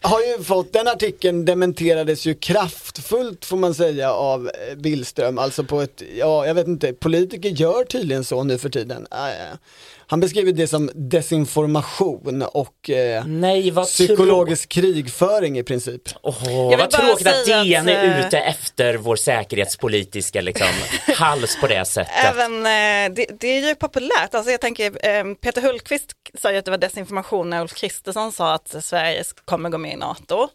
har 0.01 0.21
ju 0.21 0.43
fått, 0.43 0.73
den 0.73 0.87
artikeln 0.87 1.45
dementerades 1.45 2.25
ju 2.25 2.33
kraftfullt 2.33 3.45
får 3.45 3.57
man 3.57 3.73
säga 3.73 4.13
av 4.13 4.47
eh, 4.47 4.75
Billström, 4.75 5.37
alltså 5.37 5.63
på 5.63 5.81
ett, 5.81 6.03
ja 6.17 6.45
jag 6.45 6.53
vet 6.53 6.67
inte, 6.67 6.93
politiker 6.93 7.49
gör 7.49 7.83
tydligen 7.83 8.23
så 8.23 8.43
nu 8.43 8.57
för 8.57 8.69
tiden. 8.69 9.07
Ah, 9.11 9.29
han 10.07 10.19
beskriver 10.19 10.51
det 10.51 10.67
som 10.67 10.89
desinformation 10.93 12.41
och 12.41 12.89
eh, 12.89 13.25
Nej, 13.25 13.71
vad 13.71 13.85
psykologisk 13.85 14.69
krigföring 14.69 15.57
i 15.59 15.63
princip. 15.63 16.01
Vill 16.69 16.77
vad 16.77 16.89
tråkigt 16.89 17.27
att 17.27 17.45
DN 17.45 17.81
att, 17.81 17.87
är 17.87 18.19
eh, 18.19 18.27
ute 18.27 18.39
efter 18.39 18.97
vår 18.97 19.15
säkerhetspolitiska 19.15 20.41
liksom, 20.41 20.67
hals 21.15 21.57
på 21.61 21.67
det 21.67 21.85
sättet. 21.85 22.13
Även, 22.25 22.57
eh, 22.57 23.15
det, 23.15 23.39
det 23.39 23.47
är 23.47 23.67
ju 23.67 23.75
populärt, 23.75 24.35
alltså 24.35 24.51
jag 24.51 24.61
tänker 24.61 24.85
eh, 24.85 25.33
Peter 25.41 25.61
Hultqvist 25.61 26.13
sa 26.41 26.51
ju 26.51 26.57
att 26.57 26.65
det 26.65 26.71
var 26.71 26.77
desinformation 26.77 27.49
när 27.49 27.61
Ulf 27.61 27.73
Kristersson 27.73 28.31
sa 28.31 28.53
att 28.53 28.75
Sverige 28.83 29.23
kommer 29.45 29.69
gå 29.69 29.77
med 29.77 29.93
i 29.93 29.95
NATO. 29.95 30.49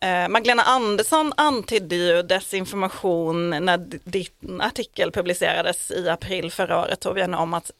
Eh, 0.00 0.28
Magdalena 0.28 0.62
Andersson 0.62 1.32
antydde 1.36 1.96
ju 1.96 2.22
desinformation 2.22 3.50
när 3.50 3.78
din 4.04 4.60
artikel 4.60 5.12
publicerades 5.12 5.90
i 5.90 6.08
april 6.08 6.50
förra 6.50 6.80
året 6.80 7.00
Torbjörn 7.00 7.34
om 7.34 7.54
att 7.54 7.70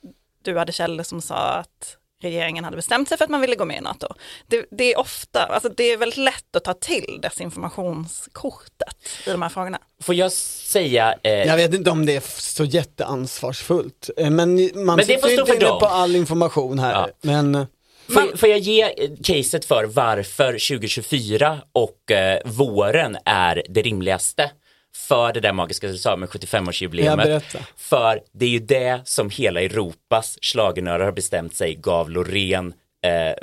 du 0.43 0.59
hade 0.59 0.73
källor 0.73 1.05
som 1.05 1.23
sa 1.23 1.35
att 1.37 1.97
regeringen 2.23 2.65
hade 2.65 2.77
bestämt 2.77 3.09
sig 3.09 3.19
för 3.19 3.25
att 3.25 3.31
man 3.31 3.41
ville 3.41 3.57
gå 3.57 3.65
med 3.65 3.77
i 3.77 3.81
NATO. 3.81 4.07
Det, 4.47 4.67
det 4.71 4.93
är 4.93 4.99
ofta, 4.99 5.45
alltså 5.45 5.69
det 5.69 5.85
är 5.85 5.97
väldigt 5.97 6.19
lätt 6.19 6.57
att 6.57 6.65
ta 6.65 6.75
till 6.75 7.19
desinformationskortet 7.23 8.95
i 9.27 9.31
de 9.31 9.43
här 9.43 9.49
frågorna. 9.49 9.79
Får 10.03 10.15
jag 10.15 10.33
säga, 10.33 11.15
eh, 11.23 11.33
Jag 11.33 11.57
vet 11.57 11.75
inte 11.75 11.91
om 11.91 12.07
det 12.07 12.17
är 12.17 12.41
så 12.41 12.65
jätteansvarsfullt, 12.65 14.11
eh, 14.17 14.31
men 14.31 14.55
man 14.75 14.87
Men 14.87 14.97
det 14.97 15.05
sitter 15.05 15.29
ju 15.29 15.41
inte 15.41 15.53
inne 15.53 15.67
på 15.67 15.87
all 15.87 16.17
information 16.17 16.79
här. 16.79 16.93
Ja. 16.93 17.09
Men 17.21 17.55
eh, 17.55 17.67
Får, 18.09 18.37
får 18.37 18.49
jag 18.49 18.59
ge 18.59 18.83
eh, 18.83 19.11
caset 19.23 19.65
för 19.65 19.85
varför 19.85 20.53
2024 20.53 21.59
och 21.73 22.11
eh, 22.11 22.41
våren 22.45 23.17
är 23.25 23.63
det 23.69 23.83
rimligaste? 23.83 24.51
För 24.97 25.33
det 25.33 25.41
där 25.41 25.53
magiska 25.53 25.87
du 25.87 25.99
sa 25.99 26.17
med 26.17 26.29
Ja, 26.33 26.39
75-årsjubileumet. 26.39 27.25
berätta. 27.25 27.59
för 27.77 28.21
det 28.33 28.45
är 28.45 28.51
ju 28.51 28.59
det 28.59 29.01
som 29.05 29.31
hela 29.31 29.61
Europas 29.61 30.39
schlagernördar 30.43 31.05
har 31.05 31.13
bestämt 31.13 31.55
sig 31.55 31.75
gav 31.75 32.11
Loreen 32.11 32.73
eh, 33.07 33.35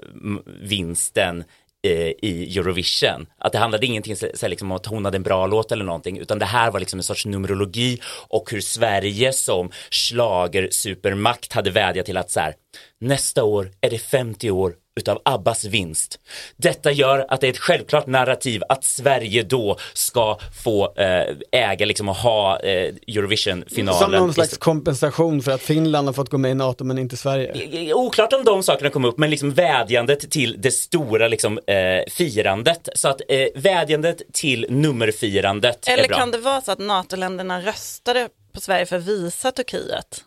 vinsten 0.62 1.44
eh, 1.88 1.92
i 2.22 2.58
Eurovision. 2.58 3.28
Att 3.38 3.52
det 3.52 3.58
handlade 3.58 3.86
ingenting 3.86 4.16
så, 4.16 4.48
liksom 4.48 4.72
om 4.72 4.76
att 4.76 4.86
hon 4.86 5.06
hade 5.06 5.16
en 5.18 5.24
bra 5.24 5.48
låt 5.48 5.72
eller 5.72 5.86
någonting, 5.86 6.18
utan 6.18 6.40
det 6.40 6.46
här 6.46 6.72
var 6.72 6.80
liksom 6.80 7.00
en 7.00 7.04
sorts 7.04 7.26
numerologi 7.26 8.00
och 8.28 8.52
hur 8.52 8.62
Sverige 8.62 9.34
som 9.34 9.72
schlager 9.90 10.68
supermakt 10.72 11.54
hade 11.54 11.72
vädjat 11.72 12.06
till 12.06 12.18
att 12.18 12.32
så 12.32 12.40
här, 12.40 12.54
nästa 13.00 13.44
år 13.44 13.72
är 13.82 13.90
det 13.90 14.00
50 14.00 14.52
år 14.52 14.74
utav 14.98 15.22
Abbas 15.26 15.66
vinst. 15.66 16.20
Detta 16.56 16.92
gör 16.92 17.26
att 17.30 17.42
det 17.42 17.48
är 17.48 17.52
ett 17.52 17.58
självklart 17.58 18.08
narrativ 18.08 18.64
att 18.70 18.84
Sverige 18.84 19.44
då 19.44 19.78
ska 19.94 20.38
få 20.64 20.94
eh, 20.96 21.36
äga 21.52 21.86
liksom 21.86 22.10
och 22.10 22.16
ha 22.16 22.60
eh, 22.60 22.94
Eurovision-finalen. 23.08 24.00
som 24.02 24.12
någon 24.12 24.34
slags 24.34 24.58
kompensation 24.58 25.42
för 25.42 25.52
att 25.52 25.62
Finland 25.62 26.08
har 26.08 26.14
fått 26.14 26.30
gå 26.30 26.38
med 26.38 26.52
i 26.52 26.56
NATO 26.56 26.84
men 26.84 26.98
inte 26.98 27.18
Sverige. 27.18 27.94
Oklart 27.94 28.34
om 28.34 28.44
de 28.44 28.64
sakerna 28.64 28.90
kom 28.90 29.06
upp, 29.06 29.18
men 29.18 29.30
liksom 29.30 29.52
vädjandet 29.52 30.32
till 30.32 30.56
det 30.62 30.72
stora 30.72 31.28
liksom, 31.28 31.60
eh, 31.68 32.12
firandet. 32.12 32.90
Så 32.96 33.08
att 33.08 33.22
eh, 33.28 33.48
vädjandet 33.56 34.22
till 34.34 34.66
nummerfirandet 34.70 35.88
Eller 35.88 36.04
är 36.04 36.08
bra. 36.08 36.18
kan 36.18 36.32
det 36.32 36.38
vara 36.38 36.62
så 36.62 36.72
att 36.72 36.80
NATO-länderna 36.80 37.62
röstade 37.62 38.30
på 38.54 38.60
Sverige 38.60 38.86
för 38.86 38.96
att 38.96 39.04
visa 39.04 39.52
Turkiet 39.52 40.24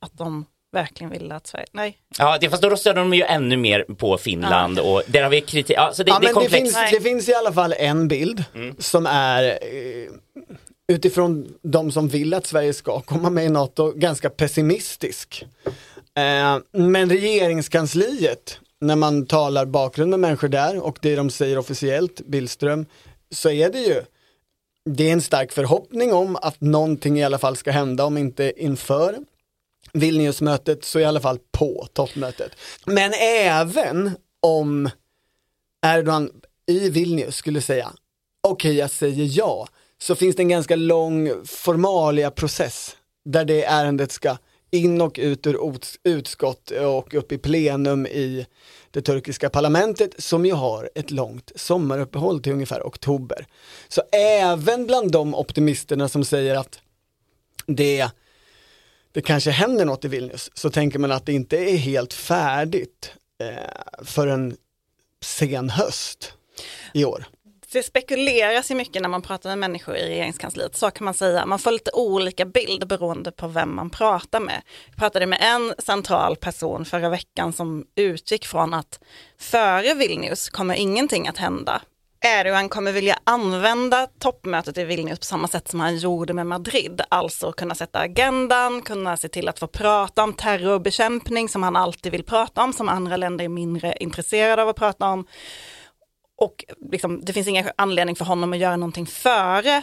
att 0.00 0.18
de 0.18 0.46
verkligen 0.72 1.10
ville 1.10 1.34
att 1.34 1.46
Sverige, 1.46 1.66
nej. 1.72 1.98
Ja, 2.18 2.38
det, 2.40 2.50
fast 2.50 2.62
då 2.62 2.70
röstade 2.70 3.00
de 3.00 3.14
ju 3.14 3.22
ännu 3.22 3.56
mer 3.56 3.82
på 3.82 4.18
Finland 4.18 4.78
och 4.78 5.02
där 5.06 5.22
har 5.22 5.30
vi 5.30 5.40
kritik. 5.40 5.76
Ja, 5.76 5.90
så 5.94 6.02
det, 6.02 6.10
Ja, 6.10 6.18
det 6.18 6.26
är 6.26 6.34
men 6.34 6.42
det 6.42 6.48
komplext. 6.48 6.76
finns, 6.78 6.90
det 6.92 7.00
finns 7.00 7.28
i 7.28 7.34
alla 7.34 7.52
fall 7.52 7.74
en 7.78 8.08
bild 8.08 8.44
Mm. 8.54 8.76
som 8.78 9.06
är 9.06 9.44
eh, 9.44 10.10
utifrån 10.92 11.54
de 11.62 11.92
som 11.92 12.08
vill 12.08 12.34
att 12.34 12.46
Sverige 12.46 12.72
ska 12.74 13.00
komma 13.00 13.30
med 13.30 13.44
i 13.44 13.48
NATO 13.48 13.92
ganska 13.96 14.30
pessimistisk. 14.30 15.44
Eh, 16.14 16.58
men 16.72 17.10
regeringskansliet, 17.10 18.60
när 18.80 18.96
man 18.96 19.26
talar 19.26 19.64
bakgrund 19.66 20.10
med 20.10 20.20
människor 20.20 20.48
där 20.48 20.78
och 20.84 20.98
det 21.02 21.16
de 21.16 21.30
säger 21.30 21.58
officiellt, 21.58 22.20
Billström, 22.26 22.86
så 23.30 23.50
är 23.50 23.70
det 23.70 23.78
ju 23.80 24.02
det 24.90 25.08
är 25.08 25.12
en 25.12 25.22
stark 25.22 25.52
förhoppning 25.52 26.12
om 26.12 26.36
att 26.36 26.60
någonting 26.60 27.18
i 27.18 27.24
alla 27.24 27.38
fall 27.38 27.56
ska 27.56 27.70
hända, 27.70 28.04
om 28.04 28.18
inte 28.18 28.52
inför 28.64 29.16
Vilniusmötet 29.92 30.84
så 30.84 31.00
i 31.00 31.04
alla 31.04 31.20
fall 31.20 31.38
på 31.52 31.88
toppmötet. 31.92 32.52
Men 32.86 33.12
även 33.22 34.16
om 34.40 34.90
Erdogan 35.86 36.30
i 36.66 36.90
Vilnius 36.90 37.36
skulle 37.36 37.60
säga 37.60 37.92
okej 38.40 38.74
jag 38.74 38.90
säger 38.90 39.38
ja, 39.38 39.68
så 39.98 40.14
finns 40.14 40.36
det 40.36 40.42
en 40.42 40.48
ganska 40.48 40.76
lång 40.76 41.32
formalia 41.44 42.30
process 42.30 42.96
där 43.24 43.44
det 43.44 43.64
ärendet 43.64 44.12
ska 44.12 44.36
in 44.70 45.00
och 45.00 45.18
ut 45.22 45.46
ur 45.46 45.78
utskott 46.04 46.70
och 46.70 47.14
upp 47.14 47.32
i 47.32 47.38
plenum 47.38 48.06
i 48.06 48.46
det 48.90 49.02
turkiska 49.02 49.50
parlamentet 49.50 50.14
som 50.18 50.46
ju 50.46 50.52
har 50.52 50.90
ett 50.94 51.10
långt 51.10 51.52
sommaruppehåll 51.56 52.42
till 52.42 52.52
ungefär 52.52 52.82
oktober. 52.82 53.46
Så 53.88 54.02
även 54.12 54.86
bland 54.86 55.12
de 55.12 55.34
optimisterna 55.34 56.08
som 56.08 56.24
säger 56.24 56.54
att 56.54 56.80
det, 57.66 58.10
det 59.18 59.22
kanske 59.22 59.50
händer 59.50 59.84
något 59.84 60.04
i 60.04 60.08
Vilnius 60.08 60.50
så 60.54 60.70
tänker 60.70 60.98
man 60.98 61.12
att 61.12 61.26
det 61.26 61.32
inte 61.32 61.56
är 61.56 61.76
helt 61.76 62.12
färdigt 62.12 63.12
eh, 63.40 64.04
förrän 64.04 64.56
sen 65.20 65.70
höst 65.70 66.32
i 66.94 67.04
år. 67.04 67.24
Det 67.72 67.82
spekuleras 67.82 68.70
ju 68.70 68.74
mycket 68.74 69.02
när 69.02 69.08
man 69.08 69.22
pratar 69.22 69.50
med 69.50 69.58
människor 69.58 69.96
i 69.96 70.08
regeringskansliet, 70.08 70.76
så 70.76 70.90
kan 70.90 71.04
man 71.04 71.14
säga. 71.14 71.46
Man 71.46 71.58
får 71.58 71.72
lite 71.72 71.90
olika 71.94 72.44
bild 72.44 72.88
beroende 72.88 73.32
på 73.32 73.48
vem 73.48 73.76
man 73.76 73.90
pratar 73.90 74.40
med. 74.40 74.62
Jag 74.86 74.96
pratade 74.96 75.26
med 75.26 75.38
en 75.42 75.74
central 75.78 76.36
person 76.36 76.84
förra 76.84 77.08
veckan 77.08 77.52
som 77.52 77.86
utgick 77.94 78.46
från 78.46 78.74
att 78.74 79.00
före 79.38 79.94
Vilnius 79.94 80.48
kommer 80.48 80.74
ingenting 80.74 81.28
att 81.28 81.38
hända. 81.38 81.82
Erdogan 82.20 82.68
kommer 82.68 82.92
vilja 82.92 83.18
använda 83.24 84.06
toppmötet 84.18 84.78
i 84.78 84.84
Vilnius 84.84 85.18
på 85.18 85.24
samma 85.24 85.48
sätt 85.48 85.68
som 85.68 85.80
han 85.80 85.96
gjorde 85.96 86.32
med 86.32 86.46
Madrid, 86.46 87.00
alltså 87.08 87.52
kunna 87.52 87.74
sätta 87.74 87.98
agendan, 87.98 88.82
kunna 88.82 89.16
se 89.16 89.28
till 89.28 89.48
att 89.48 89.58
få 89.58 89.66
prata 89.66 90.22
om 90.22 90.32
terrorbekämpning 90.32 91.48
som 91.48 91.62
han 91.62 91.76
alltid 91.76 92.12
vill 92.12 92.24
prata 92.24 92.62
om, 92.62 92.72
som 92.72 92.88
andra 92.88 93.16
länder 93.16 93.44
är 93.44 93.48
mindre 93.48 93.94
intresserade 94.00 94.62
av 94.62 94.68
att 94.68 94.76
prata 94.76 95.06
om. 95.06 95.26
och 96.36 96.64
liksom, 96.92 97.24
det 97.24 97.32
finns 97.32 97.48
ingen 97.48 97.70
anledning 97.76 98.16
för 98.16 98.24
honom 98.24 98.52
att 98.52 98.58
göra 98.58 98.76
någonting 98.76 99.06
före 99.06 99.82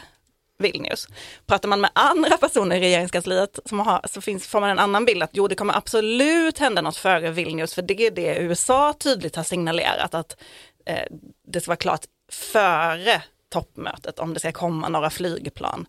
Vilnius. 0.60 1.08
Pratar 1.46 1.70
man 1.70 1.82
med 1.82 1.92
andra 1.94 2.38
personer 2.38 2.76
i 2.76 2.80
regeringskansliet 2.80 3.60
som 3.66 3.80
har, 3.80 4.02
så 4.08 4.22
finns, 4.22 4.48
får 4.48 4.60
man 4.60 4.70
en 4.70 4.80
annan 4.80 5.06
bild 5.06 5.24
att 5.24 5.30
jo, 5.34 5.48
det 5.48 5.56
kommer 5.56 5.78
absolut 5.78 6.60
hända 6.60 6.82
något 6.82 6.98
före 6.98 7.32
Vilnius, 7.32 7.74
för 7.74 7.82
det 7.82 8.08
är 8.08 8.12
det 8.12 8.38
USA 8.38 8.94
tydligt 8.94 9.36
har 9.36 9.44
signalerat 9.44 10.14
att 10.14 10.38
eh, 10.86 11.06
det 11.48 11.62
ska 11.62 11.70
vara 11.70 11.78
klart 11.78 12.06
före 12.32 13.24
toppmötet 13.50 14.20
om 14.20 14.34
det 14.34 14.40
ska 14.40 14.52
komma 14.52 14.90
några 14.90 15.10
flygplan. 15.10 15.86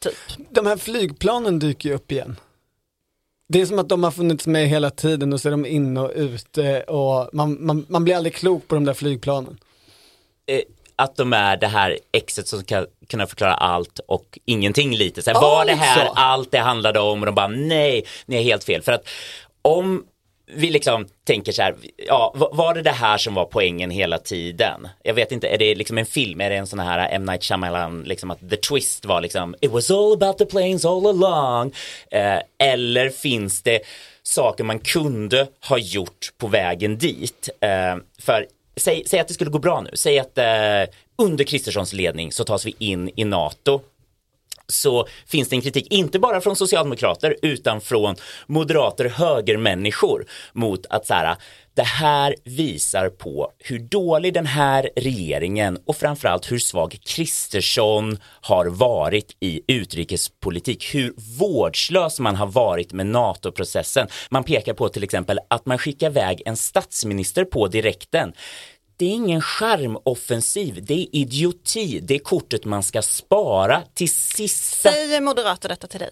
Typ. 0.00 0.48
De 0.50 0.66
här 0.66 0.76
flygplanen 0.76 1.58
dyker 1.58 1.88
ju 1.88 1.94
upp 1.94 2.12
igen. 2.12 2.36
Det 3.48 3.60
är 3.60 3.66
som 3.66 3.78
att 3.78 3.88
de 3.88 4.02
har 4.02 4.10
funnits 4.10 4.46
med 4.46 4.68
hela 4.68 4.90
tiden 4.90 5.32
och 5.32 5.40
så 5.40 5.48
är 5.48 5.50
de 5.50 5.66
inne 5.66 6.00
och 6.00 6.12
ute 6.14 6.82
och 6.82 7.30
man, 7.32 7.66
man, 7.66 7.86
man 7.88 8.04
blir 8.04 8.16
aldrig 8.16 8.34
klok 8.34 8.68
på 8.68 8.74
de 8.74 8.84
där 8.84 8.94
flygplanen. 8.94 9.58
Eh, 10.46 10.60
att 10.96 11.16
de 11.16 11.32
är 11.32 11.56
det 11.56 11.66
här 11.66 11.98
exet 12.12 12.48
som 12.48 12.60
ska 12.60 12.86
kunna 13.08 13.26
förklara 13.26 13.54
allt 13.54 14.00
och 14.06 14.38
ingenting 14.44 14.96
lite. 14.96 15.22
Så 15.22 15.30
här, 15.30 15.40
var 15.40 15.64
det 15.64 15.74
här 15.74 16.08
allt 16.14 16.50
det 16.50 16.58
handlade 16.58 17.00
om 17.00 17.20
och 17.20 17.26
de 17.26 17.34
bara 17.34 17.48
nej, 17.48 18.06
ni 18.26 18.36
är 18.36 18.42
helt 18.42 18.64
fel. 18.64 18.82
För 18.82 18.92
att 18.92 19.08
om 19.62 20.04
vi 20.54 20.70
liksom 20.70 21.06
tänker 21.24 21.52
så 21.52 21.62
här, 21.62 21.74
ja, 21.96 22.32
var 22.52 22.74
det 22.74 22.82
det 22.82 22.90
här 22.90 23.18
som 23.18 23.34
var 23.34 23.44
poängen 23.44 23.90
hela 23.90 24.18
tiden? 24.18 24.88
Jag 25.02 25.14
vet 25.14 25.32
inte, 25.32 25.48
är 25.48 25.58
det 25.58 25.74
liksom 25.74 25.98
en 25.98 26.06
film, 26.06 26.40
är 26.40 26.50
det 26.50 26.56
en 26.56 26.66
sån 26.66 26.78
här 26.78 27.08
M. 27.12 27.24
Night 27.24 27.44
Shyamalan, 27.44 28.02
liksom 28.02 28.30
att 28.30 28.50
the 28.50 28.56
twist 28.56 29.04
var 29.04 29.20
liksom, 29.20 29.54
it 29.60 29.70
was 29.70 29.90
all 29.90 30.12
about 30.12 30.38
the 30.38 30.46
planes 30.46 30.84
all 30.84 31.06
along. 31.06 31.72
Eh, 32.10 32.38
eller 32.58 33.10
finns 33.10 33.62
det 33.62 33.80
saker 34.22 34.64
man 34.64 34.78
kunde 34.78 35.46
ha 35.68 35.78
gjort 35.78 36.32
på 36.38 36.46
vägen 36.46 36.98
dit? 36.98 37.48
Eh, 37.60 37.96
för 38.18 38.46
säg, 38.76 39.02
säg 39.06 39.20
att 39.20 39.28
det 39.28 39.34
skulle 39.34 39.50
gå 39.50 39.58
bra 39.58 39.80
nu, 39.80 39.90
säg 39.94 40.18
att 40.18 40.38
eh, 40.38 40.94
under 41.18 41.44
Kristerssons 41.44 41.92
ledning 41.92 42.32
så 42.32 42.44
tas 42.44 42.66
vi 42.66 42.74
in 42.78 43.10
i 43.16 43.24
NATO 43.24 43.80
så 44.70 45.06
finns 45.26 45.48
det 45.48 45.56
en 45.56 45.62
kritik, 45.62 45.86
inte 45.90 46.18
bara 46.18 46.40
från 46.40 46.56
socialdemokrater 46.56 47.36
utan 47.42 47.80
från 47.80 48.16
moderater, 48.46 49.08
högermänniskor 49.08 50.24
mot 50.52 50.86
att 50.86 51.06
så 51.06 51.14
här, 51.14 51.36
det 51.74 51.82
här 51.82 52.34
visar 52.44 53.08
på 53.08 53.52
hur 53.58 53.78
dålig 53.78 54.34
den 54.34 54.46
här 54.46 54.90
regeringen 54.96 55.78
och 55.86 55.96
framförallt 55.96 56.52
hur 56.52 56.58
svag 56.58 56.98
Kristersson 57.04 58.18
har 58.40 58.66
varit 58.66 59.36
i 59.40 59.60
utrikespolitik, 59.66 60.94
hur 60.94 61.14
vårdslös 61.38 62.20
man 62.20 62.36
har 62.36 62.46
varit 62.46 62.92
med 62.92 63.06
NATO-processen. 63.06 64.06
Man 64.30 64.44
pekar 64.44 64.74
på 64.74 64.88
till 64.88 65.04
exempel 65.04 65.38
att 65.48 65.66
man 65.66 65.78
skickar 65.78 66.10
iväg 66.10 66.42
en 66.46 66.56
statsminister 66.56 67.44
på 67.44 67.68
direkten 67.68 68.32
det 69.00 69.06
är 69.06 69.14
ingen 69.14 69.40
charmoffensiv, 69.40 70.84
det 70.84 70.94
är 70.94 71.06
idioti, 71.12 72.00
det 72.00 72.14
är 72.14 72.18
kortet 72.18 72.64
man 72.64 72.82
ska 72.82 73.02
spara 73.02 73.82
till 73.94 74.12
sista. 74.12 74.90
Säger 74.90 75.20
moderater 75.20 75.68
detta 75.68 75.86
till 75.86 76.00
dig? 76.00 76.10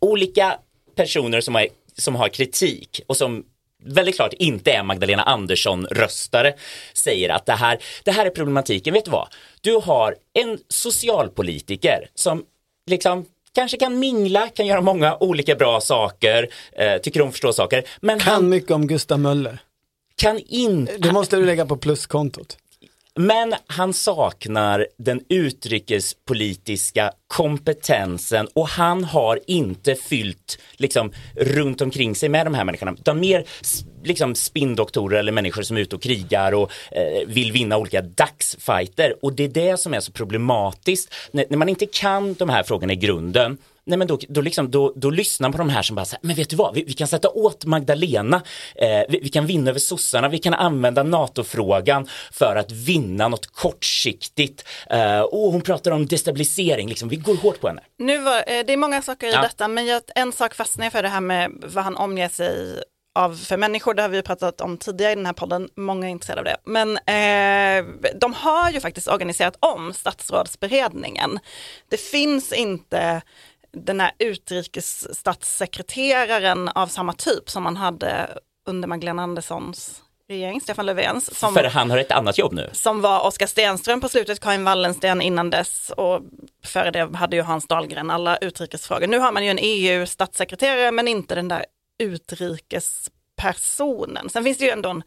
Olika 0.00 0.58
personer 0.96 1.40
som 1.40 1.54
har, 1.54 1.68
som 1.96 2.14
har 2.14 2.28
kritik 2.28 3.00
och 3.06 3.16
som 3.16 3.44
väldigt 3.84 4.16
klart 4.16 4.32
inte 4.32 4.72
är 4.72 4.82
Magdalena 4.82 5.22
Andersson-röstare 5.22 6.54
säger 6.94 7.28
att 7.28 7.46
det 7.46 7.52
här, 7.52 7.78
det 8.04 8.10
här 8.10 8.26
är 8.26 8.30
problematiken. 8.30 8.94
Vet 8.94 9.04
du 9.04 9.10
vad? 9.10 9.28
Du 9.60 9.74
har 9.74 10.16
en 10.32 10.58
socialpolitiker 10.68 12.08
som 12.14 12.44
liksom 12.90 13.26
kanske 13.54 13.76
kan 13.76 13.98
mingla, 13.98 14.48
kan 14.48 14.66
göra 14.66 14.80
många 14.80 15.16
olika 15.16 15.54
bra 15.54 15.80
saker, 15.80 16.48
eh, 16.72 16.96
tycker 16.96 17.22
om 17.22 17.28
att 17.28 17.34
förstå 17.34 17.52
saker, 17.52 17.84
men 18.00 18.18
Kan 18.18 18.32
han 18.34 18.48
mycket 18.48 18.70
om 18.70 18.86
Gustav 18.86 19.20
Möller. 19.20 19.58
Kan 20.16 20.38
inte 20.38 20.96
Det 20.98 21.12
måste 21.12 21.36
du 21.36 21.46
lägga 21.46 21.66
på 21.66 21.76
pluskontot. 21.76 22.56
Men 23.16 23.54
han 23.66 23.92
saknar 23.92 24.86
den 24.98 25.20
utrikespolitiska 25.28 27.12
kompetensen 27.26 28.48
och 28.54 28.68
han 28.68 29.04
har 29.04 29.40
inte 29.46 29.94
fyllt 29.94 30.58
liksom 30.76 31.12
runt 31.36 31.80
omkring 31.80 32.14
sig 32.14 32.28
med 32.28 32.46
de 32.46 32.54
här 32.54 32.64
människorna 32.64 32.92
utan 32.92 33.20
mer 33.20 33.44
liksom 34.04 34.34
spindoktorer 34.34 35.18
eller 35.18 35.32
människor 35.32 35.62
som 35.62 35.76
är 35.76 35.80
ute 35.80 35.96
och 35.96 36.02
krigar 36.02 36.52
och 36.52 36.70
eh, 36.90 37.26
vill 37.26 37.52
vinna 37.52 37.76
olika 37.76 38.02
dagsfighter 38.02 39.24
och 39.24 39.32
det 39.32 39.44
är 39.44 39.48
det 39.48 39.80
som 39.80 39.94
är 39.94 40.00
så 40.00 40.12
problematiskt 40.12 41.14
när, 41.30 41.46
när 41.50 41.58
man 41.58 41.68
inte 41.68 41.86
kan 41.86 42.34
de 42.34 42.48
här 42.48 42.62
frågorna 42.62 42.92
i 42.92 42.96
grunden 42.96 43.58
Nej 43.86 43.98
men 43.98 44.06
då, 44.08 44.18
då, 44.28 44.40
liksom, 44.40 44.70
då, 44.70 44.92
då 44.96 45.10
lyssnar 45.10 45.48
man 45.48 45.52
på 45.52 45.58
de 45.58 45.68
här 45.68 45.82
som 45.82 45.96
bara 45.96 46.04
säger, 46.04 46.26
men 46.26 46.36
vet 46.36 46.50
du 46.50 46.56
vad, 46.56 46.74
vi, 46.74 46.84
vi 46.84 46.92
kan 46.92 47.06
sätta 47.08 47.28
åt 47.28 47.64
Magdalena, 47.64 48.42
eh, 48.74 49.02
vi, 49.08 49.20
vi 49.22 49.28
kan 49.28 49.46
vinna 49.46 49.70
över 49.70 49.80
sossarna, 49.80 50.28
vi 50.28 50.38
kan 50.38 50.54
använda 50.54 51.02
NATO-frågan 51.02 52.08
för 52.32 52.56
att 52.56 52.72
vinna 52.72 53.28
något 53.28 53.46
kortsiktigt. 53.46 54.64
Eh, 54.90 55.20
och 55.20 55.52
hon 55.52 55.60
pratar 55.62 55.90
om 55.90 56.06
destabilisering, 56.06 56.88
liksom, 56.88 57.08
vi 57.08 57.16
går 57.16 57.36
hårt 57.36 57.60
på 57.60 57.68
henne. 57.68 57.82
Nu 57.98 58.18
var, 58.18 58.36
eh, 58.36 58.42
det 58.66 58.72
är 58.72 58.76
många 58.76 59.02
saker 59.02 59.26
i 59.26 59.32
Ja. 59.32 59.42
detta, 59.42 59.68
men 59.68 59.86
jag, 59.86 60.02
en 60.14 60.32
sak 60.32 60.54
fastnar 60.54 60.84
jag 60.86 60.92
för 60.92 61.02
det 61.02 61.08
här 61.08 61.20
med 61.20 61.50
vad 61.66 61.84
han 61.84 61.96
omger 61.96 62.28
sig 62.28 62.82
av 63.18 63.36
för 63.36 63.56
människor, 63.56 63.94
det 63.94 64.02
har 64.02 64.08
vi 64.08 64.22
pratat 64.22 64.60
om 64.60 64.78
tidigare 64.78 65.12
i 65.12 65.14
den 65.14 65.26
här 65.26 65.32
podden, 65.32 65.68
många 65.76 66.06
är 66.06 66.10
intresserade 66.10 66.40
av 66.40 66.44
det. 66.44 66.56
Men 66.70 66.88
eh, 66.96 67.84
de 68.20 68.34
har 68.34 68.70
ju 68.70 68.80
faktiskt 68.80 69.08
organiserat 69.08 69.56
om 69.60 69.92
statsrådsberedningen. 69.92 71.38
Det 71.90 71.96
finns 71.96 72.52
inte 72.52 73.22
den 73.74 74.00
här 74.00 74.12
utrikesstatssekreteraren 74.18 76.68
av 76.68 76.86
samma 76.86 77.12
typ 77.12 77.50
som 77.50 77.62
man 77.62 77.76
hade 77.76 78.38
under 78.66 78.88
Magdalena 78.88 79.22
Anderssons 79.22 80.02
regering, 80.28 80.60
Stefan 80.60 80.86
Löfvens. 80.86 81.38
Som, 81.38 81.54
För 81.54 81.64
han 81.64 81.90
har 81.90 81.98
ett 81.98 82.12
annat 82.12 82.38
jobb 82.38 82.52
nu. 82.52 82.70
som 82.72 83.00
var 83.00 83.26
Oskar 83.26 83.46
Stenström 83.46 84.00
på 84.00 84.08
slutet, 84.08 84.40
Karin 84.40 84.64
Wallensten 84.64 85.22
innan 85.22 85.50
dess 85.50 85.90
och 85.96 86.20
före 86.64 86.90
det 86.90 87.16
hade 87.16 87.36
ju 87.36 87.42
Hans 87.42 87.66
Dahlgren 87.66 88.10
alla 88.10 88.36
utrikesfrågor. 88.36 89.06
Nu 89.06 89.18
har 89.18 89.32
man 89.32 89.44
ju 89.44 89.50
en 89.50 89.58
EU-statssekreterare 89.60 90.90
men 90.90 91.08
inte 91.08 91.34
den 91.34 91.48
där 91.48 91.64
utrikespersonen. 91.98 94.28
Sen 94.28 94.44
finns 94.44 94.58
det 94.58 94.64
ju 94.64 94.70
ändå 94.70 94.88
en 94.88 95.02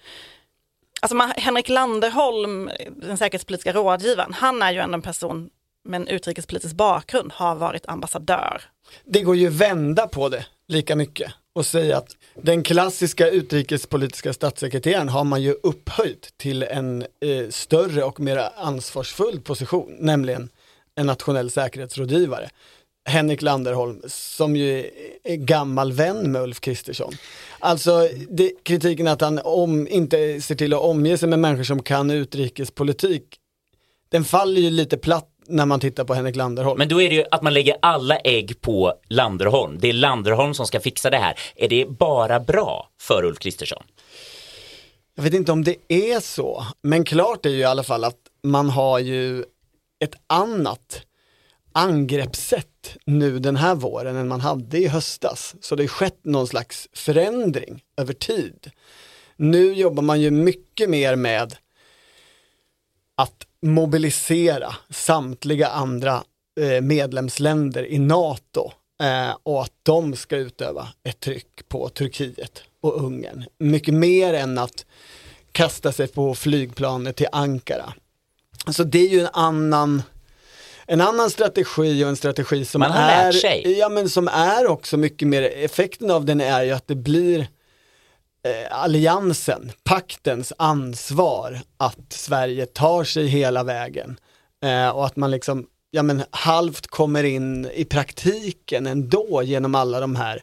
Alltså 1.01 1.15
man, 1.15 1.33
Henrik 1.37 1.69
Landerholm, 1.69 2.69
den 2.89 3.17
säkerhetspolitiska 3.17 3.73
rådgivaren, 3.73 4.33
han 4.33 4.61
är 4.61 4.71
ju 4.71 4.79
ändå 4.79 4.93
en 4.93 5.01
person 5.01 5.49
med 5.87 6.01
en 6.01 6.07
utrikespolitisk 6.07 6.75
bakgrund, 6.75 7.31
har 7.31 7.55
varit 7.55 7.87
ambassadör. 7.87 8.61
Det 9.05 9.21
går 9.21 9.35
ju 9.35 9.49
vända 9.49 10.07
på 10.07 10.29
det 10.29 10.45
lika 10.67 10.95
mycket 10.95 11.33
och 11.55 11.65
säga 11.65 11.97
att 11.97 12.15
den 12.41 12.63
klassiska 12.63 13.29
utrikespolitiska 13.29 14.33
statssekreteraren 14.33 15.09
har 15.09 15.23
man 15.23 15.41
ju 15.41 15.51
upphöjt 15.51 16.37
till 16.37 16.63
en 16.63 17.01
eh, 17.01 17.49
större 17.49 18.03
och 18.03 18.19
mer 18.19 18.49
ansvarsfull 18.55 19.41
position, 19.41 19.95
nämligen 19.99 20.49
en 20.95 21.05
nationell 21.05 21.51
säkerhetsrådgivare. 21.51 22.49
Henrik 23.09 23.41
Landerholm, 23.41 24.01
som 24.07 24.55
ju 24.55 24.91
är 25.23 25.35
gammal 25.35 25.91
vän 25.91 26.31
med 26.31 26.41
Ulf 26.41 26.59
Kristersson. 26.59 27.13
Alltså 27.59 28.09
det, 28.29 28.51
kritiken 28.63 29.07
att 29.07 29.21
han 29.21 29.39
om, 29.43 29.87
inte 29.87 30.41
ser 30.41 30.55
till 30.55 30.73
att 30.73 30.81
omge 30.81 31.17
sig 31.17 31.29
med 31.29 31.39
människor 31.39 31.63
som 31.63 31.83
kan 31.83 32.11
utrikespolitik, 32.11 33.23
den 34.09 34.23
faller 34.23 34.61
ju 34.61 34.69
lite 34.69 34.97
platt 34.97 35.36
när 35.47 35.65
man 35.65 35.79
tittar 35.79 36.03
på 36.03 36.13
Henrik 36.13 36.35
Landerholm. 36.35 36.77
Men 36.77 36.87
då 36.87 37.01
är 37.01 37.09
det 37.09 37.15
ju 37.15 37.25
att 37.31 37.41
man 37.41 37.53
lägger 37.53 37.77
alla 37.81 38.17
ägg 38.17 38.61
på 38.61 38.93
Landerholm. 39.07 39.77
Det 39.79 39.89
är 39.89 39.93
Landerholm 39.93 40.53
som 40.53 40.67
ska 40.67 40.79
fixa 40.79 41.09
det 41.09 41.17
här. 41.17 41.39
Är 41.55 41.67
det 41.67 41.85
bara 41.89 42.39
bra 42.39 42.89
för 43.01 43.25
Ulf 43.25 43.39
Kristersson? 43.39 43.83
Jag 45.15 45.23
vet 45.23 45.33
inte 45.33 45.51
om 45.51 45.63
det 45.63 45.75
är 45.87 46.19
så, 46.19 46.65
men 46.81 47.03
klart 47.03 47.45
är 47.45 47.49
ju 47.49 47.57
i 47.57 47.63
alla 47.63 47.83
fall 47.83 48.03
att 48.03 48.19
man 48.43 48.69
har 48.69 48.99
ju 48.99 49.43
ett 49.99 50.15
annat 50.27 51.01
angreppssätt 51.71 52.97
nu 53.05 53.39
den 53.39 53.55
här 53.55 53.75
våren 53.75 54.15
än 54.15 54.27
man 54.27 54.41
hade 54.41 54.77
i 54.77 54.87
höstas. 54.87 55.55
Så 55.61 55.75
det 55.75 55.83
har 55.83 55.87
skett 55.87 56.19
någon 56.23 56.47
slags 56.47 56.87
förändring 56.93 57.83
över 57.97 58.13
tid. 58.13 58.71
Nu 59.35 59.73
jobbar 59.73 60.03
man 60.03 60.21
ju 60.21 60.31
mycket 60.31 60.89
mer 60.89 61.15
med 61.15 61.55
att 63.15 63.46
mobilisera 63.61 64.75
samtliga 64.89 65.67
andra 65.67 66.23
eh, 66.59 66.81
medlemsländer 66.81 67.85
i 67.85 67.99
NATO 67.99 68.71
eh, 69.03 69.37
och 69.43 69.61
att 69.61 69.73
de 69.83 70.15
ska 70.15 70.35
utöva 70.35 70.87
ett 71.03 71.19
tryck 71.19 71.69
på 71.69 71.89
Turkiet 71.89 72.63
och 72.81 73.03
Ungern. 73.03 73.45
Mycket 73.59 73.93
mer 73.93 74.33
än 74.33 74.57
att 74.57 74.85
kasta 75.51 75.91
sig 75.91 76.07
på 76.07 76.35
flygplanet 76.35 77.15
till 77.15 77.27
Ankara. 77.31 77.93
Så 78.67 78.83
det 78.83 78.99
är 78.99 79.07
ju 79.07 79.19
en 79.19 79.29
annan 79.33 80.01
en 80.89 81.01
annan 81.01 81.29
strategi 81.29 82.03
och 82.03 82.09
en 82.09 82.15
strategi 82.15 82.65
som 82.65 82.81
är, 82.81 83.31
ja 83.79 83.89
men 83.89 84.09
som 84.09 84.27
är 84.27 84.67
också 84.67 84.97
mycket 84.97 85.27
mer, 85.27 85.41
effekten 85.41 86.11
av 86.11 86.25
den 86.25 86.41
är 86.41 86.63
ju 86.63 86.71
att 86.71 86.87
det 86.87 86.95
blir 86.95 87.47
Eh, 88.43 88.81
alliansen, 88.81 89.71
paktens 89.83 90.53
ansvar 90.57 91.59
att 91.77 92.13
Sverige 92.13 92.65
tar 92.65 93.03
sig 93.03 93.27
hela 93.27 93.63
vägen 93.63 94.19
eh, 94.63 94.89
och 94.89 95.05
att 95.05 95.15
man 95.15 95.31
liksom, 95.31 95.65
ja 95.91 96.03
men 96.03 96.23
halvt 96.29 96.87
kommer 96.87 97.23
in 97.23 97.69
i 97.73 97.85
praktiken 97.85 98.87
ändå 98.87 99.41
genom 99.43 99.75
alla 99.75 99.99
de 99.99 100.15
här 100.15 100.41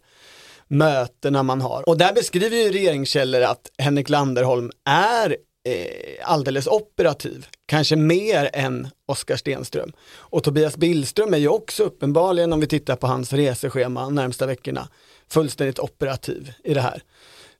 mötena 0.68 1.42
man 1.42 1.60
har. 1.60 1.88
Och 1.88 1.98
där 1.98 2.12
beskriver 2.12 2.56
ju 2.56 2.72
regeringskällor 2.72 3.42
att 3.42 3.70
Henrik 3.78 4.08
Landerholm 4.08 4.70
är 4.84 5.36
eh, 5.68 6.30
alldeles 6.30 6.66
operativ, 6.66 7.46
kanske 7.66 7.96
mer 7.96 8.50
än 8.52 8.88
Oskar 9.06 9.36
Stenström. 9.36 9.92
Och 10.16 10.42
Tobias 10.42 10.76
Billström 10.76 11.34
är 11.34 11.38
ju 11.38 11.48
också 11.48 11.82
uppenbarligen, 11.82 12.52
om 12.52 12.60
vi 12.60 12.66
tittar 12.66 12.96
på 12.96 13.06
hans 13.06 13.32
reseschema 13.32 14.08
närmsta 14.08 14.46
veckorna, 14.46 14.88
fullständigt 15.28 15.78
operativ 15.78 16.52
i 16.64 16.74
det 16.74 16.80
här. 16.80 17.02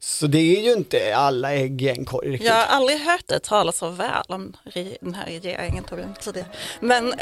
Så 0.06 0.26
det 0.26 0.56
är 0.56 0.62
ju 0.62 0.72
inte 0.72 1.16
alla 1.16 1.52
ägg 1.52 1.82
i 1.82 1.88
en 1.88 2.04
korg 2.04 2.30
riktigt. 2.30 2.48
Jag 2.48 2.54
har 2.54 2.66
aldrig 2.66 2.98
hört 2.98 3.28
dig 3.28 3.40
tala 3.40 3.72
så 3.72 3.88
väl 3.88 4.22
om 4.28 4.56
den 5.00 5.14
här 5.14 5.26
regeringen 5.26 5.84
Torbjörn 5.84 6.14
tidigare. 6.20 6.48
Men 6.80 7.14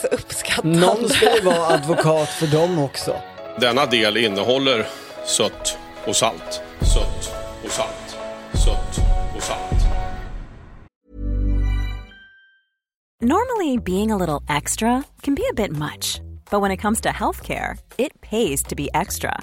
så 0.00 0.06
uppskattande. 0.06 0.80
Någon 0.80 1.08
ska 1.08 1.34
ju 1.34 1.40
vara 1.40 1.66
advokat 1.66 2.28
för 2.28 2.46
dem 2.46 2.78
också. 2.78 3.16
Denna 3.60 3.86
del 3.86 4.16
innehåller 4.16 4.86
sött 5.26 5.78
och 6.06 6.16
salt. 6.16 6.62
Sött 6.94 7.34
och 7.64 7.70
salt. 7.70 8.16
Sött 8.64 9.04
och 9.36 9.42
salt. 9.42 9.82
Normally, 13.20 13.78
being 13.78 14.10
a 14.10 14.16
little 14.16 14.56
extra 14.58 15.02
can 15.22 15.34
be 15.34 15.42
a 15.50 15.54
bit 15.56 15.70
much, 15.70 16.20
but 16.50 16.62
when 16.62 16.72
it 16.72 16.80
comes 16.80 17.00
to 17.00 17.08
healthcare, 17.08 17.78
it 17.96 18.20
pays 18.20 18.62
to 18.62 18.74
be 18.76 18.88
extra. 18.94 19.42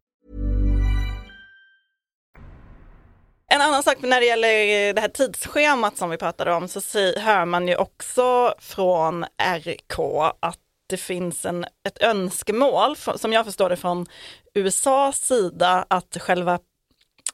En 3.53 3.61
annan 3.61 3.83
sak 3.83 3.97
när 4.01 4.19
det 4.19 4.25
gäller 4.25 4.47
eh, 4.47 4.93
det 4.93 5.01
här 5.01 5.07
tidsschemat 5.07 5.97
som 5.97 6.09
vi 6.09 6.17
pratade 6.17 6.53
om 6.53 6.67
så 6.67 6.79
hör 7.19 7.45
man 7.45 7.67
ju 7.67 7.75
också 7.75 8.53
från 8.59 9.25
RK 9.63 9.99
att 10.39 10.59
det 10.87 10.97
finns 10.97 11.45
en, 11.45 11.65
ett 11.87 12.01
önskemål, 12.01 12.95
som 12.95 13.33
jag 13.33 13.45
förstår 13.45 13.69
det 13.69 13.75
från 13.75 14.05
USAs 14.53 15.21
sida, 15.21 15.85
att 15.87 16.17
själva 16.21 16.59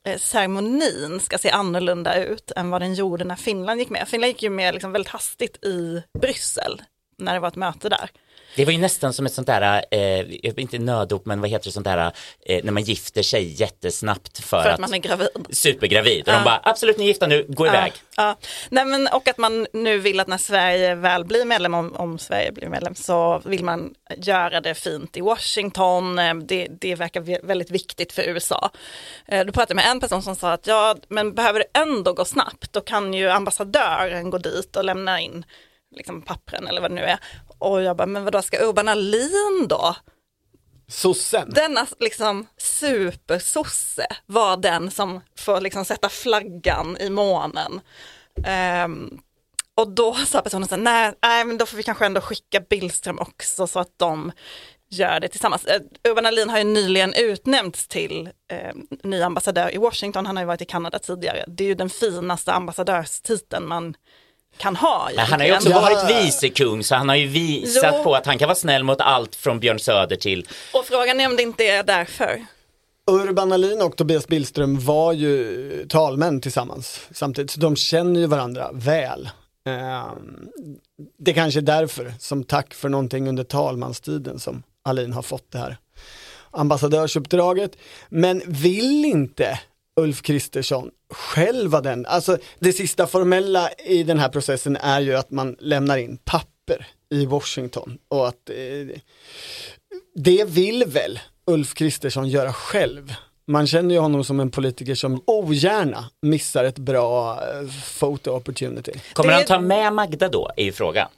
eh, 0.04 0.18
ceremonin 0.18 1.20
ska 1.20 1.38
se 1.38 1.50
annorlunda 1.50 2.24
ut 2.24 2.52
än 2.56 2.70
vad 2.70 2.82
den 2.82 2.94
gjorde 2.94 3.24
när 3.24 3.36
Finland 3.36 3.80
gick 3.80 3.90
med. 3.90 4.08
Finland 4.08 4.28
gick 4.28 4.44
ju 4.44 4.50
med 4.50 4.74
liksom 4.74 4.92
väldigt 4.92 5.12
hastigt 5.12 5.66
i 5.66 6.04
Bryssel 6.22 6.82
när 7.18 7.34
det 7.34 7.40
var 7.40 7.48
ett 7.48 7.56
möte 7.56 7.90
där. 7.90 8.10
Det 8.58 8.66
var 8.66 8.72
ju 8.72 8.78
nästan 8.78 9.14
som 9.14 9.26
ett 9.26 9.34
sånt 9.34 9.48
där, 9.48 9.84
eh, 9.92 10.26
inte 10.58 10.80
nödop, 10.80 11.26
men 11.26 11.42
vad 11.42 11.50
heter 11.50 11.66
det 11.66 11.72
sånt 11.72 11.84
där, 11.86 12.12
eh, 12.46 12.64
när 12.64 12.72
man 12.72 12.84
gifter 12.84 13.22
sig 13.24 13.62
jättesnabbt 13.62 14.40
för, 14.44 14.62
För 14.64 14.70
att 14.70 14.80
man 14.80 14.94
är 14.94 14.98
gravid. 14.98 15.28
supergravid. 15.50 16.22
Och 16.22 16.34
Ja. 16.34 16.38
de 16.38 16.44
bara, 16.44 16.60
absolut 16.64 16.98
ni 16.98 17.04
är 17.04 17.08
gifta 17.08 17.28
nu, 17.28 17.46
gå 17.50 17.68
iväg. 17.68 17.92
Ja, 17.96 18.24
ja. 18.24 18.36
Nej, 18.70 18.86
men, 18.86 19.08
och 19.08 19.28
att 19.28 19.38
man 19.38 19.68
nu 19.74 19.98
vill 19.98 20.20
att 20.20 20.28
när 20.28 20.38
Sverige 20.38 20.96
väl 20.96 21.26
blir 21.26 21.46
medlem, 21.46 21.74
om, 21.74 21.96
om 21.96 22.20
Sverige 22.20 22.52
blir 22.52 22.70
medlem, 22.70 22.96
så 22.96 23.42
vill 23.46 23.64
man 23.64 23.94
göra 24.18 24.62
det 24.62 24.74
fint 24.76 25.18
i 25.18 25.22
Washington. 25.22 26.20
Eh, 26.20 26.34
Det, 26.36 26.68
det 26.82 26.96
verkar 26.96 27.22
ve- 27.22 27.40
väldigt 27.44 27.72
viktigt 27.72 28.12
för 28.14 28.22
USA. 28.22 28.70
Eh, 29.28 29.46
Då 29.46 29.52
pratade 29.52 29.72
jag 29.72 29.76
med 29.86 29.92
en 29.92 30.00
person 30.00 30.22
som 30.24 30.36
sa 30.36 30.52
att 30.52 30.68
ja, 30.68 30.96
men 31.08 31.34
behöver 31.34 31.60
det 31.60 31.80
ändå 31.80 32.14
gå 32.14 32.26
snabbt, 32.26 32.74
då 32.74 32.82
kan 32.82 33.14
ju 33.14 33.30
ambassadören 33.30 34.30
gå 34.30 34.38
dit 34.38 34.76
och 34.76 34.84
lämna 34.86 35.22
in 35.22 35.46
liksom, 35.96 36.22
pappren 36.22 36.68
eller 36.68 36.82
vad 36.82 36.92
det 36.92 36.96
nu 36.96 37.02
är. 37.02 37.18
Och 37.60 37.82
jag 37.82 37.98
bara, 37.98 38.06
men 38.06 38.24
vadå, 38.24 38.42
ska 38.42 38.66
Urban 38.66 38.88
Ahlin 38.88 39.66
då? 39.70 39.96
Sossen. 40.88 41.50
Denna 41.50 41.88
liksom 42.00 42.48
supersosse 42.58 44.08
var 44.26 44.58
den 44.58 44.92
som 44.92 45.22
får 45.38 45.62
liksom 45.62 45.86
sätta 45.86 46.10
flaggan 46.10 46.98
i 47.00 47.10
månen. 47.10 47.82
Ehm, 48.46 49.20
och 49.76 49.90
då 49.92 50.14
sa 50.14 50.42
personen 50.42 50.68
så 50.68 50.76
här, 50.76 50.82
nej, 50.82 51.14
nej, 51.22 51.46
men 51.46 51.58
då 51.58 51.66
får 51.66 51.78
vi 51.78 51.84
kanske 51.84 52.06
ändå 52.06 52.22
skicka 52.22 52.60
Billström 52.60 53.20
också 53.20 53.68
så 53.68 53.80
att 53.80 53.94
de 53.98 54.32
gör 54.90 55.20
det 55.20 55.28
tillsammans. 55.28 55.66
Eh, 55.66 55.82
Urban 56.10 56.26
Ahlin 56.26 56.50
har 56.50 56.58
ju 56.58 56.64
nyligen 56.64 57.14
utnämnts 57.14 57.88
till 57.88 58.30
eh, 58.52 58.76
ny 59.04 59.22
ambassadör 59.22 59.76
i 59.76 59.78
Washington, 59.78 60.26
han 60.26 60.38
har 60.38 60.44
ju 60.44 60.48
varit 60.48 60.62
i 60.62 60.66
Kanada 60.66 61.00
tidigare. 61.00 61.44
Det 61.48 61.64
är 61.64 61.68
ju 61.68 61.76
den 61.76 61.90
finaste 61.90 62.54
ambassadörstiteln 62.54 63.68
man 63.68 63.96
kan 64.58 64.76
ha. 64.76 65.10
Men 65.16 65.26
han 65.26 65.40
har 65.40 65.48
ju 65.48 65.56
också 65.56 65.70
varit 65.70 66.10
vicekung 66.10 66.84
så 66.84 66.96
han 66.96 67.10
har 67.10 67.16
ju 67.16 67.28
visat 67.28 67.94
Jo. 67.98 68.04
på 68.04 68.16
att 68.16 68.26
han 68.26 68.38
kan 68.38 68.48
vara 68.48 68.56
snäll 68.56 68.84
mot 68.84 69.02
allt 69.02 69.36
från 69.36 69.60
Björn 69.60 69.80
Söder 69.80 70.16
till 70.16 70.48
Och 70.74 70.86
frågan 70.86 71.20
är 71.20 71.28
om 71.28 71.36
det 71.36 71.44
inte 71.44 71.64
är 71.64 71.84
därför. 71.84 72.46
Urban 73.12 73.52
Ahlin 73.52 73.82
och 73.82 73.96
Tobias 73.98 74.28
Billström 74.28 74.80
var 74.80 75.14
ju 75.14 75.86
talmän 75.90 76.42
tillsammans 76.42 77.02
samtidigt, 77.12 77.52
så 77.52 77.60
de 77.60 77.76
känner 77.76 78.20
ju 78.20 78.26
varandra 78.28 78.70
väl. 78.74 79.30
Ehm, 79.68 80.48
Det 81.20 81.34
kanske 81.34 81.60
är 81.60 81.62
därför, 81.62 82.14
som 82.20 82.44
tack 82.44 82.74
för 82.74 82.90
någonting 82.90 83.30
under 83.30 83.44
talmanstiden 83.44 84.40
som 84.40 84.64
Ahlin 84.86 85.14
har 85.14 85.22
fått 85.22 85.52
det 85.52 85.58
här 85.58 85.78
ambassadörsuppdraget. 86.52 87.72
Men 88.10 88.42
vill 88.48 89.06
inte 89.06 89.60
Ulf 89.98 90.22
Kristersson 90.22 90.92
själv 91.10 91.72
vara 91.72 91.82
den, 91.82 92.06
alltså 92.06 92.38
det 92.60 92.74
sista 92.74 93.08
formella 93.08 93.70
i 93.72 94.04
den 94.04 94.20
här 94.20 94.30
processen 94.30 94.76
är 94.76 95.00
ju 95.00 95.16
att 95.16 95.32
man 95.32 95.56
lämnar 95.60 95.98
in 95.98 96.18
papper 96.18 96.88
i 97.10 97.26
Washington 97.26 97.98
och 98.08 98.28
att 98.28 98.50
eh, 98.50 99.00
det 100.16 100.46
vill 100.46 100.84
väl 100.88 101.20
Ulf 101.46 101.74
Kristersson 101.74 102.30
göra 102.30 102.54
själv. 102.54 103.14
Man 103.48 103.68
känner 103.68 103.96
ju 103.96 104.02
honom 104.02 104.24
som 104.24 104.40
en 104.40 104.52
politiker 104.52 104.96
som 104.96 105.24
ogärna 105.28 106.10
missar 106.22 106.64
ett 106.64 106.78
bra 106.78 107.34
eh, 107.34 107.70
photo 108.00 108.32
opportunity. 108.32 108.92
Kommer 109.14 109.34
han 109.34 109.46
ta 109.46 109.60
med 109.60 109.94
Magda 109.94 110.30
då, 110.30 110.52
ju 110.58 110.72
frågan. 110.72 111.10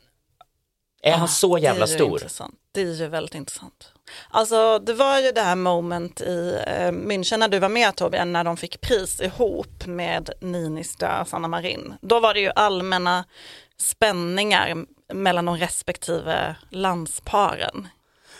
Är 1.01 1.11
han 1.11 1.27
så 1.27 1.57
jävla 1.57 1.85
det 1.85 1.91
stor? 1.91 2.11
Intressant. 2.11 2.55
Det 2.71 2.81
är 2.81 2.93
ju 2.93 3.07
väldigt 3.07 3.35
intressant. 3.35 3.91
Alltså 4.29 4.79
det 4.79 4.93
var 4.93 5.19
ju 5.19 5.31
det 5.31 5.41
här 5.41 5.55
moment 5.55 6.21
i 6.21 6.63
eh, 6.67 6.91
München 6.91 7.37
när 7.37 7.47
du 7.47 7.59
var 7.59 7.69
med 7.69 7.95
Torbjörn, 7.95 8.33
när 8.33 8.43
de 8.43 8.57
fick 8.57 8.81
pris 8.81 9.21
ihop 9.21 9.85
med 9.85 10.29
Niinistö 10.41 11.21
och 11.21 11.27
Sanna 11.27 11.47
Marin. 11.47 11.93
Då 12.01 12.19
var 12.19 12.33
det 12.33 12.39
ju 12.39 12.51
allmänna 12.55 13.25
spänningar 13.77 14.85
mellan 15.13 15.45
de 15.45 15.57
respektive 15.57 16.55
landsparen. 16.69 17.87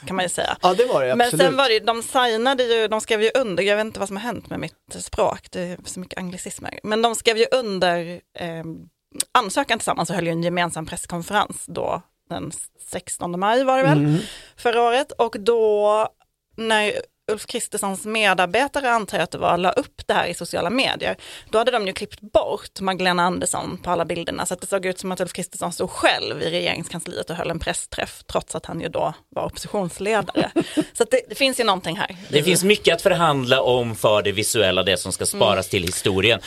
Kan 0.05 0.15
man 0.15 0.25
ju 0.25 0.29
säga. 0.29 0.57
Ja 0.61 0.73
det 0.73 0.85
var 0.85 1.05
det 1.05 1.15
Men 1.15 1.27
absolut. 1.27 1.45
sen 1.45 1.57
var 1.57 1.67
det 1.67 1.73
ju, 1.73 1.79
de 1.79 2.03
signade 2.03 2.63
ju, 2.63 2.87
de 2.87 3.01
skrev 3.01 3.21
ju 3.21 3.31
under, 3.35 3.63
jag 3.63 3.75
vet 3.75 3.85
inte 3.85 3.99
vad 3.99 4.07
som 4.07 4.17
har 4.17 4.23
hänt 4.23 4.49
med 4.49 4.59
mitt 4.59 4.95
språk, 4.99 5.47
det 5.51 5.61
är 5.61 5.77
så 5.85 5.99
mycket 5.99 6.19
anglicismer, 6.19 6.79
men 6.83 7.01
de 7.01 7.15
skrev 7.15 7.37
ju 7.37 7.45
under 7.51 8.21
eh, 8.39 8.63
ansökan 9.31 9.79
tillsammans 9.79 10.09
och 10.09 10.15
höll 10.15 10.25
ju 10.25 10.31
en 10.31 10.43
gemensam 10.43 10.85
presskonferens 10.85 11.65
då 11.67 12.01
den 12.29 12.51
16 12.91 13.39
maj 13.39 13.63
var 13.63 13.77
det 13.77 13.83
väl, 13.83 13.97
Mm. 13.97 14.17
förra 14.57 14.81
året. 14.81 15.11
Och 15.11 15.35
då 15.39 16.07
när 16.57 16.93
Ulf 17.31 17.45
Kristerssons 17.45 18.05
medarbetare, 18.05 18.91
antar 18.91 19.17
jag 19.17 19.23
att 19.23 19.31
det 19.31 19.37
var, 19.37 19.57
la 19.57 19.71
upp 19.71 20.01
det 20.07 20.13
här 20.13 20.27
i 20.27 20.33
sociala 20.33 20.69
medier, 20.69 21.15
då 21.51 21.57
hade 21.57 21.71
de 21.71 21.87
ju 21.87 21.93
klippt 21.93 22.21
bort 22.21 22.79
Magdalena 22.81 23.23
Andersson 23.23 23.77
på 23.83 23.91
alla 23.91 24.05
bilderna, 24.05 24.45
så 24.45 24.53
att 24.53 24.61
det 24.61 24.67
såg 24.67 24.85
ut 24.85 24.99
som 24.99 25.11
att 25.11 25.21
Ulf 25.21 25.33
Kristersson 25.33 25.71
stod 25.73 25.89
själv 25.89 26.41
i 26.41 26.49
regeringskansliet 26.49 27.29
och 27.29 27.35
höll 27.35 27.49
en 27.49 27.59
pressträff, 27.59 28.23
trots 28.31 28.55
att 28.55 28.65
han 28.65 28.81
ju 28.81 28.87
då 28.89 29.13
var 29.29 29.45
oppositionsledare. 29.45 30.51
så 30.93 31.03
att 31.03 31.11
det, 31.11 31.21
det 31.29 31.35
finns 31.35 31.59
ju 31.59 31.63
någonting 31.63 31.97
här. 31.97 32.15
Det 32.29 32.43
finns 32.43 32.63
mycket 32.63 32.95
att 32.95 33.01
förhandla 33.01 33.61
om 33.61 33.95
för 33.95 34.21
det 34.21 34.31
visuella, 34.31 34.83
det 34.83 34.97
som 34.97 35.11
ska 35.11 35.25
sparas 35.25 35.69
till 35.69 35.83
historien. 35.83 36.39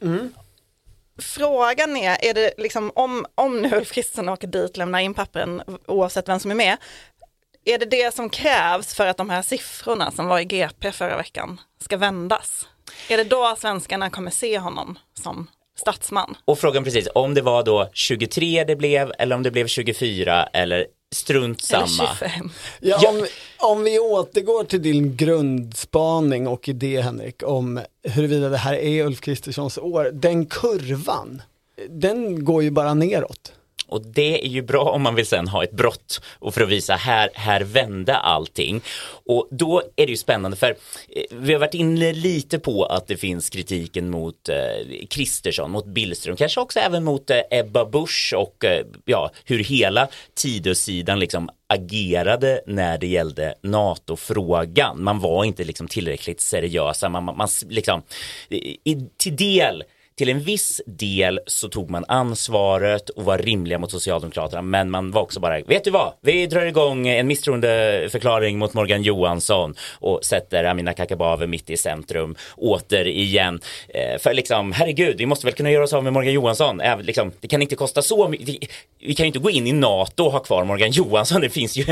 Men 0.00 0.34
frågan 1.18 1.96
är, 1.96 2.24
är 2.24 2.34
det 2.34 2.54
liksom 2.58 2.92
om, 2.94 3.26
om 3.34 3.62
nu 3.62 3.76
Ulf 3.76 3.92
Kristersson 3.92 4.28
åker 4.28 4.46
dit, 4.46 4.76
lämnar 4.76 4.98
in 4.98 5.14
pappren 5.14 5.62
oavsett 5.86 6.28
vem 6.28 6.40
som 6.40 6.50
är 6.50 6.54
med, 6.54 6.76
är 7.64 7.78
det 7.78 7.86
det 7.86 8.14
som 8.14 8.30
krävs 8.30 8.94
för 8.94 9.06
att 9.06 9.16
de 9.16 9.30
här 9.30 9.42
siffrorna 9.42 10.10
som 10.10 10.26
var 10.26 10.38
i 10.38 10.44
GP 10.44 10.92
förra 10.92 11.16
veckan 11.16 11.60
ska 11.80 11.96
vändas? 11.96 12.68
Är 13.08 13.16
det 13.16 13.24
då 13.24 13.56
svenskarna 13.58 14.10
kommer 14.10 14.30
se 14.30 14.58
honom 14.58 14.98
som 15.22 15.46
statsman? 15.76 16.36
Och 16.44 16.58
frågan 16.58 16.84
precis, 16.84 17.08
om 17.14 17.34
det 17.34 17.42
var 17.42 17.62
då 17.62 17.88
23 17.92 18.64
det 18.64 18.76
blev 18.76 19.12
eller 19.18 19.36
om 19.36 19.42
det 19.42 19.50
blev 19.50 19.66
24 19.66 20.46
eller 20.46 20.86
strunt 21.14 21.72
Eller 21.72 21.86
samma. 21.86 22.08
25? 22.08 22.50
Ja, 22.80 23.08
om, 23.08 23.26
om 23.58 23.82
vi 23.82 23.98
återgår 23.98 24.64
till 24.64 24.82
din 24.82 25.16
grundspaning 25.16 26.46
och 26.48 26.68
idé 26.68 27.00
Henrik 27.00 27.42
om 27.42 27.80
huruvida 28.02 28.48
det 28.48 28.56
här 28.56 28.74
är 28.74 29.04
Ulf 29.04 29.20
Kristerssons 29.20 29.78
år, 29.78 30.10
den 30.12 30.46
kurvan, 30.46 31.42
den 31.88 32.44
går 32.44 32.62
ju 32.62 32.70
bara 32.70 32.94
neråt. 32.94 33.52
Och 33.86 34.02
det 34.02 34.44
är 34.44 34.48
ju 34.48 34.62
bra 34.62 34.82
om 34.82 35.02
man 35.02 35.14
vill 35.14 35.26
sen 35.26 35.48
ha 35.48 35.64
ett 35.64 35.72
brott 35.72 36.20
och 36.38 36.54
för 36.54 36.60
att 36.60 36.68
visa 36.68 36.94
här, 36.94 37.30
här 37.34 37.60
vände 37.60 38.16
allting. 38.16 38.80
Och 39.26 39.48
då 39.50 39.82
är 39.96 40.06
det 40.06 40.10
ju 40.10 40.16
spännande 40.16 40.56
för 40.56 40.70
eh, 40.70 41.22
vi 41.30 41.52
har 41.52 41.60
varit 41.60 41.74
inne 41.74 42.12
lite 42.12 42.58
på 42.58 42.84
att 42.84 43.06
det 43.06 43.16
finns 43.16 43.50
kritiken 43.50 44.10
mot 44.10 44.48
eh, 44.48 45.06
Kristersson, 45.10 45.70
mot 45.70 45.86
Billström, 45.86 46.36
kanske 46.36 46.60
också 46.60 46.78
även 46.80 47.04
mot 47.04 47.30
eh, 47.30 47.40
Ebba 47.50 47.84
Busch 47.84 48.34
och 48.36 48.64
eh, 48.64 48.86
ja, 49.04 49.30
hur 49.44 49.58
hela 49.58 50.08
Tidösidan 50.34 51.18
liksom 51.18 51.50
agerade 51.66 52.60
när 52.66 52.98
det 52.98 53.06
gällde 53.06 53.54
NATO-frågan. 53.62 55.04
Man 55.04 55.20
var 55.20 55.44
inte 55.44 55.64
liksom 55.64 55.88
tillräckligt 55.88 56.40
seriösa, 56.40 57.08
man, 57.08 57.24
man, 57.24 57.36
man 57.36 57.48
liksom 57.68 58.02
i, 58.84 59.08
till 59.16 59.36
del 59.36 59.84
till 60.16 60.28
en 60.28 60.40
viss 60.40 60.80
del 60.86 61.40
så 61.46 61.68
tog 61.68 61.90
man 61.90 62.04
ansvaret 62.08 63.10
och 63.10 63.24
var 63.24 63.38
rimliga 63.38 63.78
mot 63.78 63.90
Socialdemokraterna 63.90 64.62
men 64.62 64.90
man 64.90 65.10
var 65.10 65.22
också 65.22 65.40
bara, 65.40 65.60
vet 65.60 65.84
du 65.84 65.90
vad, 65.90 66.12
vi 66.20 66.46
drar 66.46 66.66
igång 66.66 67.08
en 67.08 67.26
misstroendeförklaring 67.26 68.58
mot 68.58 68.74
Morgan 68.74 69.02
Johansson 69.02 69.74
och 69.92 70.24
sätter 70.24 70.64
Amina 70.64 70.92
Kakabaveh 70.92 71.46
mitt 71.46 71.70
i 71.70 71.76
centrum 71.76 72.36
återigen. 72.56 73.60
Eh, 73.88 74.18
för 74.18 74.34
liksom, 74.34 74.72
herregud, 74.72 75.16
vi 75.18 75.26
måste 75.26 75.46
väl 75.46 75.54
kunna 75.54 75.70
göra 75.70 75.84
oss 75.84 75.92
av 75.92 76.04
med 76.04 76.12
Morgan 76.12 76.32
Johansson. 76.32 76.80
Även, 76.80 77.06
liksom, 77.06 77.32
det 77.40 77.48
kan 77.48 77.62
inte 77.62 77.76
kosta 77.76 78.02
så 78.02 78.28
mycket. 78.28 78.48
Vi, 78.48 78.68
vi, 78.98 79.14
kan 79.14 79.24
ju 79.24 79.26
inte 79.26 79.38
gå 79.38 79.50
in 79.50 79.66
i 79.66 79.72
NATO 79.72 80.24
och 80.24 80.32
ha 80.32 80.38
kvar 80.38 80.64
Morgan 80.64 80.90
Johansson. 80.90 81.40
Det 81.40 81.50
finns 81.50 81.76
ju, 81.76 81.84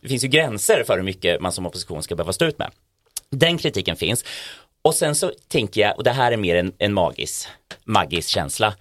det 0.00 0.08
finns 0.08 0.24
ju 0.24 0.28
gränser 0.28 0.84
för 0.86 0.96
hur 0.96 1.04
mycket 1.04 1.40
man 1.40 1.52
som 1.52 1.66
opposition 1.66 2.02
ska 2.02 2.14
behöva 2.14 2.32
stå 2.32 2.44
ut 2.44 2.58
med. 2.58 2.70
Den 3.30 3.58
kritiken 3.58 3.96
finns. 3.96 4.24
Och 4.88 4.94
sen 4.94 5.14
så 5.14 5.32
tänker 5.48 5.80
jag, 5.80 5.96
och 5.96 6.04
det 6.04 6.10
här 6.10 6.32
är 6.32 6.36
mer 6.36 6.56
en, 6.56 6.72
en 6.78 6.94
magis, 6.94 7.48
magis 7.84 8.28
känsla. 8.28 8.74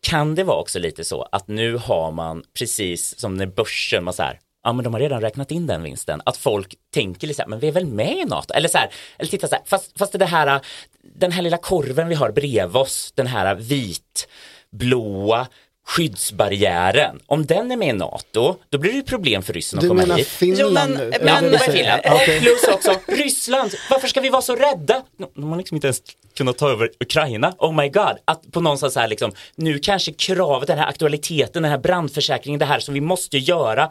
Kan 0.00 0.34
det 0.34 0.44
vara 0.44 0.56
också 0.56 0.78
lite 0.78 1.04
så 1.04 1.28
att 1.32 1.48
nu 1.48 1.76
har 1.76 2.12
man 2.12 2.42
precis 2.58 3.18
som 3.18 3.36
när 3.36 3.46
börsen 3.46 4.04
var 4.04 4.12
så 4.12 4.22
här, 4.22 4.38
ja 4.64 4.72
men 4.72 4.84
de 4.84 4.94
har 4.94 5.00
redan 5.00 5.20
räknat 5.20 5.50
in 5.50 5.66
den 5.66 5.82
vinsten, 5.82 6.22
att 6.24 6.36
folk 6.36 6.74
tänker 6.94 7.26
lite 7.26 7.36
så 7.36 7.42
här, 7.42 7.48
men 7.48 7.58
vi 7.58 7.68
är 7.68 7.72
väl 7.72 7.86
med 7.86 8.16
i 8.16 8.24
NATO, 8.24 8.54
eller 8.54 8.68
så 8.68 8.78
här, 8.78 8.90
eller 9.18 9.30
titta 9.30 9.48
så 9.48 9.54
här, 9.54 9.64
fast, 9.66 9.98
fast 9.98 10.18
det 10.18 10.26
här, 10.26 10.60
den 11.02 11.32
här 11.32 11.42
lilla 11.42 11.58
korven 11.58 12.08
vi 12.08 12.14
har 12.14 12.30
bredvid 12.30 12.76
oss, 12.76 13.12
den 13.14 13.26
här 13.26 13.54
vit, 13.54 14.28
blåa, 14.70 15.46
skyddsbarriären, 15.86 17.20
om 17.26 17.46
den 17.46 17.70
är 17.72 17.76
med 17.76 17.88
i 17.88 17.92
NATO, 17.92 18.56
då 18.70 18.78
blir 18.78 18.90
det 18.92 18.96
ju 18.96 19.02
problem 19.02 19.42
för 19.42 19.52
ryssen 19.52 19.78
att 19.78 19.88
komma 19.88 20.00
hit. 20.00 20.08
Du 20.08 20.12
menar 20.12 20.24
Finland 20.24 20.98
Jo, 21.00 21.10
men- 21.24 21.50
men- 21.50 21.58
Finland. 21.58 22.00
Och 22.12 22.20
plus 22.40 22.68
också 22.68 22.94
Ryssland. 23.08 23.74
Varför 23.90 24.08
ska 24.08 24.20
vi 24.20 24.28
vara 24.28 24.42
så 24.42 24.56
rädda? 24.56 25.02
De 25.34 25.50
har 25.50 25.56
liksom 25.56 25.74
inte 25.74 25.86
ens 25.86 26.02
kunnat 26.36 26.58
ta 26.58 26.70
över 26.70 26.90
Ukraina. 27.00 27.54
Oh 27.58 27.74
my 27.74 27.88
god. 27.88 28.16
Att 28.24 28.52
på 28.52 28.60
någonstans 28.60 28.96
här 28.96 29.08
liksom, 29.08 29.32
nu 29.54 29.78
kanske 29.78 30.12
kravet, 30.12 30.66
den 30.66 30.78
här 30.78 30.86
aktualiteten, 30.86 31.62
den 31.62 31.70
här 31.70 31.78
brandförsäkringen, 31.78 32.58
det 32.58 32.66
här 32.66 32.78
som 32.80 32.94
vi 32.94 33.00
måste 33.00 33.38
göra. 33.38 33.90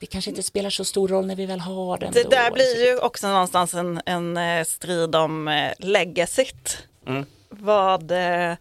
Det 0.00 0.06
kanske 0.06 0.30
inte 0.30 0.42
spelar 0.42 0.70
så 0.70 0.84
stor 0.84 1.08
roll 1.08 1.26
när 1.26 1.36
vi 1.36 1.46
väl 1.46 1.60
har 1.60 1.98
den. 1.98 2.12
Det 2.12 2.22
då. 2.22 2.28
där 2.28 2.50
blir 2.50 2.86
ju 2.86 2.98
också 2.98 3.28
någonstans 3.28 3.74
en, 3.74 4.00
en 4.06 4.36
eh, 4.36 4.64
strid 4.64 5.14
om 5.16 5.48
eh, 5.48 5.72
legacyt. 5.78 6.78
Mm. 7.06 7.26
Vad, 7.48 8.10
eh, 8.10 8.52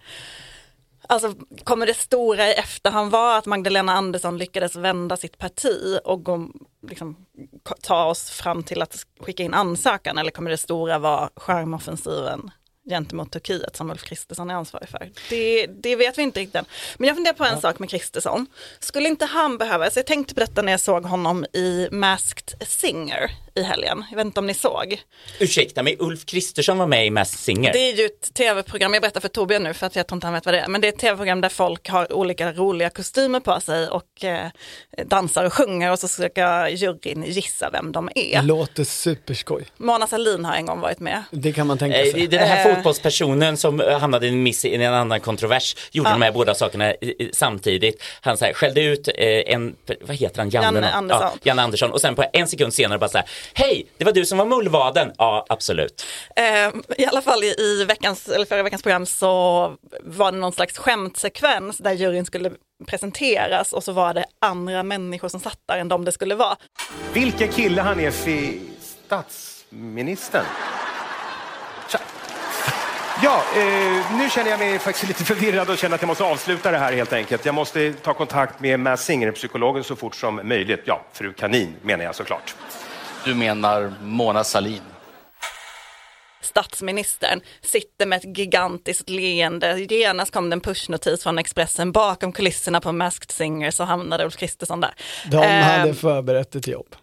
alltså 1.08 1.34
kommer 1.64 1.86
det 1.86 1.94
stora 1.94 2.48
i 2.48 2.54
efterhand 2.54 3.12
vara 3.12 3.38
att 3.38 3.46
Magdalena 3.46 3.94
Andersson 3.94 4.38
lyckades 4.38 4.76
vända 4.76 5.18
sitt 5.18 5.38
parti 5.38 6.00
och 6.04 6.24
gå, 6.24 6.48
liksom, 6.90 7.26
ta 7.82 8.06
oss 8.06 8.30
fram 8.30 8.64
till 8.64 8.82
att 8.82 9.06
skicka 9.20 9.44
in 9.44 9.54
ansökan? 9.54 10.18
Eller 10.18 10.32
kommer 10.32 10.52
det 10.52 10.58
stora 10.58 11.00
vara 11.00 11.30
skärmoffensiven? 11.36 12.52
Gentemot 12.90 13.32
Turkiet 13.32 13.76
som 13.76 13.92
Ulf 13.92 14.04
Kristersson 14.04 14.50
är 14.50 14.54
ansvarig 14.54 14.90
för. 14.90 15.10
Det, 15.30 15.66
det 15.68 15.96
vet 15.96 16.18
vi 16.18 16.22
inte 16.24 16.40
riktigt 16.40 16.56
än. 16.56 16.66
Men 16.98 17.08
jag 17.08 17.16
funderar 17.18 17.34
på 17.36 17.44
en 17.44 17.62
sak 17.62 17.80
med 17.80 17.90
Kristersson. 17.90 18.48
Skulle 18.80 19.10
inte 19.10 19.26
han 19.26 19.58
behöva, 19.58 19.90
så 19.90 20.00
jag 20.00 20.06
tänkte 20.06 20.34
på 20.34 20.40
detta 20.40 20.62
när 20.62 20.72
jag 20.72 20.80
såg 20.80 21.06
honom 21.06 21.46
i 21.54 21.88
Masked 21.92 22.68
Singer 22.68 23.32
i 23.56 23.62
helgen. 23.64 24.06
Jag 24.10 24.18
vet 24.18 24.26
inte 24.26 24.40
om 24.40 24.48
ni 24.48 24.54
såg. 24.54 25.02
Ursäkta 25.40 25.84
mig, 25.84 25.96
Ulf 26.00 26.26
Kristersson 26.26 26.78
var 26.78 26.88
med 26.88 27.06
i 27.08 27.10
Masked 27.10 27.40
Singer. 27.40 27.74
Det 27.74 27.80
är 27.80 27.94
ju 27.96 28.06
ett 28.06 28.34
tv-program, 28.34 28.94
jag 28.94 29.02
berättar 29.02 29.22
för 29.22 29.28
Torbjörn 29.28 29.64
nu 29.64 29.74
för 29.74 29.88
att 29.88 29.96
jag 29.96 30.08
tror 30.08 30.18
inte 30.18 30.28
han 30.28 30.34
vet 30.34 30.46
vad 30.46 30.54
det 30.56 30.60
är, 30.60 30.68
men 30.68 30.82
det 30.82 30.88
är 30.88 30.92
ett 30.94 31.00
tv-program 31.00 31.42
där 31.42 31.50
folk 31.50 31.90
har 31.90 32.14
olika 32.14 32.52
roliga 32.54 32.90
kostymer 32.90 33.40
på 33.40 33.60
sig 33.62 33.88
och 33.88 34.24
eh, 34.24 34.48
dansar 35.06 35.44
och 35.46 35.54
sjunger 35.54 35.92
och 35.92 36.00
så 36.00 36.08
ska 36.08 36.70
juryn 36.70 37.24
gissa 37.24 37.70
vem 37.70 37.92
de 37.92 38.10
Det 38.16 38.36
är. 38.36 38.42
låter 38.44 38.84
superskoj. 38.84 39.66
Mona 39.78 40.08
Sahlin 40.08 40.46
har 40.46 40.56
en 40.56 40.66
gång 40.66 40.80
varit 40.80 41.00
med. 41.00 41.24
Det 41.32 41.52
kan 41.54 41.68
man 41.68 41.78
tänka 41.78 42.02
Eh, 42.06 42.12
sig. 42.12 42.28
Den 42.28 42.40
här 42.48 42.70
Eh. 42.70 42.75
Fotbollspersonen 42.76 43.58
som 43.58 43.82
eh, 43.82 44.00
hamnade 44.00 44.26
i 44.26 44.30
en 44.30 44.44
miss 44.44 44.66
i 44.66 44.76
en 44.76 44.94
annan 44.94 45.20
kontrovers 45.22 45.76
gjorde 45.92 46.10
Ja. 46.10 46.14
de 46.14 46.22
här 46.22 46.32
båda 46.32 46.56
sakerna 46.56 46.94
samtidigt. 47.34 48.04
Han 48.22 48.38
så 48.38 48.46
här, 48.46 48.54
skällde 48.54 48.82
ut 48.82 49.08
eh, 49.08 49.14
en, 49.54 49.76
vad 50.02 50.16
heter 50.16 50.38
han, 50.38 50.50
Janne, 50.50 50.66
Janne? 50.66 50.92
Andersson. 50.92 51.30
Ja, 51.34 51.40
Janne 51.44 51.62
Andersson 51.62 51.92
och 51.92 52.02
sen 52.02 52.16
på 52.16 52.26
en 52.34 52.48
sekund 52.48 52.74
senare 52.74 53.00
bara 53.00 53.10
så 53.10 53.18
här, 53.18 53.28
hej, 53.54 53.88
det 53.98 54.06
var 54.06 54.12
du 54.12 54.26
som 54.26 54.38
var 54.38 54.46
mullvaden. 54.46 55.12
Ja, 55.18 55.46
absolut. 55.50 56.06
Eh, 56.36 56.46
I 56.98 57.06
alla 57.06 57.22
fall 57.22 57.44
i, 57.44 57.48
i 57.62 57.86
veckans, 57.88 58.28
eller 58.28 58.46
förra 58.46 58.64
veckans 58.64 58.84
program 58.84 59.06
så 59.06 59.74
var 60.04 60.32
det 60.32 60.38
någon 60.38 60.54
slags 60.54 60.78
skämtsekvens 60.78 61.78
där 61.78 61.92
juryn 61.94 62.26
skulle 62.26 62.52
presenteras 62.88 63.74
och 63.74 63.84
så 63.84 63.92
var 63.92 64.14
det 64.14 64.26
andra 64.42 64.84
människor 64.84 65.28
som 65.30 65.40
satt 65.40 65.60
där 65.68 65.78
än 65.78 65.88
de 65.88 66.06
det 66.06 66.12
skulle 66.12 66.36
vara. 66.36 66.56
Vilken 67.14 67.48
kille 67.48 67.82
han 67.82 68.00
är 68.00 68.12
för 68.12 68.54
statsministern. 69.08 70.46
Ja, 73.24 73.44
eh, 73.56 74.18
nu 74.18 74.30
känner 74.30 74.50
jag 74.52 74.60
mig 74.60 74.80
faktiskt 74.80 75.08
lite 75.08 75.24
förvirrad 75.26 75.70
och 75.70 75.78
känner 75.78 75.96
att 75.96 76.02
jag 76.02 76.08
måste 76.08 76.24
avsluta 76.24 76.72
det 76.72 76.78
här 76.78 76.94
helt 76.94 77.14
enkelt. 77.14 77.46
Jag 77.46 77.56
måste 77.56 77.94
ta 77.94 78.14
kontakt 78.14 78.60
med 78.60 78.80
Mads 78.80 79.04
Singer, 79.04 79.32
psykologen, 79.32 79.84
så 79.84 79.96
fort 79.96 80.16
som 80.16 80.36
möjligt. 80.44 80.82
Ja, 80.86 81.06
fru 81.14 81.34
Kanin 81.34 81.76
menar 81.82 82.04
jag 82.06 82.16
såklart. 82.16 82.56
Du 83.26 83.34
menar 83.36 83.94
Mona 84.02 84.44
Sahlin? 84.44 84.82
Statsministern 86.42 87.42
sitter 87.62 88.06
med 88.06 88.18
ett 88.18 88.38
gigantiskt 88.38 89.10
leende. 89.10 89.80
Genast 89.90 90.34
kom 90.34 90.50
det 90.50 90.54
en 90.54 90.62
pushnotis 90.62 91.24
från 91.24 91.38
Expressen. 91.38 91.92
Bakom 91.92 92.32
kulisserna 92.32 92.82
på 92.82 92.92
Masked 92.92 93.32
Singer 93.32 93.72
så 93.72 93.84
hamnade 93.84 94.24
Ulf 94.26 94.36
Kristersson 94.38 94.82
där. 94.82 94.94
De 95.32 95.38
Eh, 95.44 95.64
hade 95.64 95.94
förberett 95.94 96.56
ett 96.56 96.68
jobb. 96.68 96.96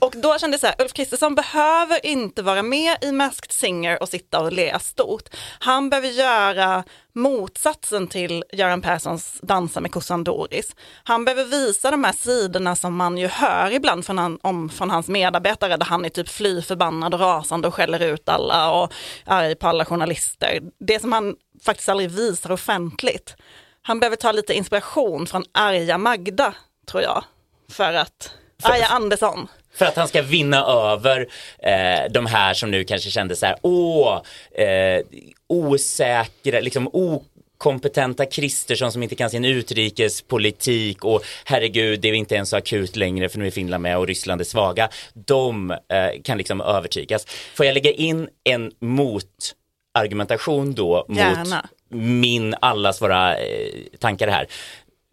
Och 0.00 0.14
då 0.16 0.38
kände 0.38 0.54
jag 0.54 0.60
så 0.60 0.66
här, 0.66 0.74
Ulf 0.78 0.92
Kristersson 0.92 1.34
behöver 1.34 2.06
inte 2.06 2.42
vara 2.42 2.62
med 2.62 2.96
i 3.04 3.12
Masked 3.12 3.52
Singer 3.52 4.02
och 4.02 4.08
sitta 4.08 4.40
och 4.40 4.52
le 4.52 4.78
stort. 4.78 5.28
Han 5.58 5.90
behöver 5.90 6.08
göra 6.08 6.84
motsatsen 7.12 8.06
till 8.06 8.44
Göran 8.52 8.82
Perssons 8.82 9.40
Dansa 9.42 9.80
med 9.80 9.92
kossan 9.92 10.24
Doris. 10.24 10.76
Han 11.04 11.24
behöver 11.24 11.44
visa 11.44 11.90
de 11.90 12.04
här 12.04 12.12
sidorna 12.12 12.76
som 12.76 12.96
man 12.96 13.18
ju 13.18 13.26
hör 13.26 13.70
ibland 13.72 14.06
från, 14.06 14.18
han, 14.18 14.38
om, 14.42 14.68
från 14.68 14.90
hans 14.90 15.08
medarbetare 15.08 15.76
där 15.76 15.86
han 15.86 16.04
är 16.04 16.08
typ 16.08 16.28
fly 16.28 16.62
förbannad 16.62 17.14
och 17.14 17.20
rasande 17.20 17.68
och 17.68 17.74
skäller 17.74 18.02
ut 18.02 18.28
alla 18.28 18.72
och 18.72 18.92
arg 19.24 19.54
på 19.54 19.68
alla 19.68 19.84
journalister. 19.84 20.60
Det 20.78 21.00
som 21.00 21.12
han 21.12 21.36
faktiskt 21.64 21.88
aldrig 21.88 22.10
visar 22.10 22.52
offentligt. 22.52 23.36
Han 23.82 24.00
behöver 24.00 24.16
ta 24.16 24.32
lite 24.32 24.54
inspiration 24.54 25.26
från 25.26 25.44
arga 25.52 25.98
Magda, 25.98 26.54
tror 26.86 27.02
jag, 27.02 27.24
för 27.70 27.94
att 27.94 28.34
Arga 28.68 28.86
Andersson. 28.86 29.48
För 29.74 29.86
att 29.86 29.96
han 29.96 30.08
ska 30.08 30.22
vinna 30.22 30.64
över 30.64 31.28
eh, 31.58 32.10
de 32.10 32.26
här 32.26 32.54
som 32.54 32.70
nu 32.70 32.84
kanske 32.84 33.10
kände 33.10 33.36
så 33.36 33.46
här, 33.46 33.56
åh, 33.62 34.22
eh, 34.52 35.00
osäkra, 35.46 36.60
liksom 36.60 36.90
okompetenta 36.92 38.26
Kristersson 38.26 38.92
som 38.92 39.02
inte 39.02 39.14
kan 39.14 39.30
sin 39.30 39.44
utrikespolitik 39.44 41.04
och 41.04 41.22
herregud, 41.44 42.00
det 42.00 42.08
är 42.08 42.12
inte 42.12 42.34
ens 42.34 42.48
så 42.48 42.56
akut 42.56 42.96
längre 42.96 43.28
för 43.28 43.38
nu 43.38 43.46
är 43.46 43.50
Finland 43.50 43.82
med 43.82 43.98
och 43.98 44.06
Ryssland 44.06 44.40
är 44.40 44.44
svaga. 44.44 44.88
De 45.14 45.70
eh, 45.70 46.22
kan 46.24 46.38
liksom 46.38 46.60
övertygas. 46.60 47.26
Får 47.54 47.66
jag 47.66 47.74
lägga 47.74 47.90
in 47.90 48.28
en 48.44 48.72
motargumentation 48.78 50.74
då 50.74 51.06
Gärna. 51.08 51.56
mot 51.56 51.70
min, 51.92 52.54
allas 52.60 53.02
våra 53.02 53.36
eh, 53.38 53.68
tankar 53.98 54.28
här. 54.28 54.46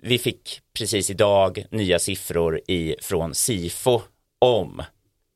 Vi 0.04 0.18
fick 0.18 0.60
precis 0.78 1.10
idag 1.10 1.66
nya 1.72 2.00
siffror 2.00 2.62
i, 2.68 2.96
från 3.02 3.36
SIFO 3.36 4.02
om 4.40 4.84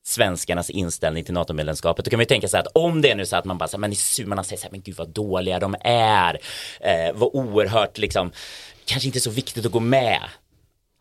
svenskarnas 0.06 0.70
inställning 0.70 1.24
till 1.24 1.34
NATO-medlemskapet. 1.34 2.06
Då 2.06 2.10
kan 2.12 2.18
man 2.18 2.22
ju 2.22 2.26
tänka 2.28 2.48
sig 2.48 2.60
att 2.60 2.68
om 2.74 3.02
det 3.02 3.12
är 3.12 3.16
nu 3.16 3.26
så 3.26 3.36
att 3.36 3.46
man 3.46 3.58
bara 3.58 3.68
så 3.68 3.78
här, 3.78 3.80
men, 3.80 3.92
i- 3.94 4.26
man 4.26 4.44
säger 4.44 4.58
så 4.60 4.64
här, 4.64 4.72
men 4.72 4.82
gud 4.82 4.96
vad 4.98 5.10
dåliga 5.10 5.60
de 5.60 5.76
är, 5.82 6.40
eh, 6.80 7.14
vad 7.14 7.30
oerhört 7.34 7.98
liksom, 7.98 8.32
kanske 8.86 9.08
inte 9.08 9.20
så 9.20 9.30
viktigt 9.30 9.66
att 9.66 9.72
gå 9.72 9.80
med. 9.80 10.22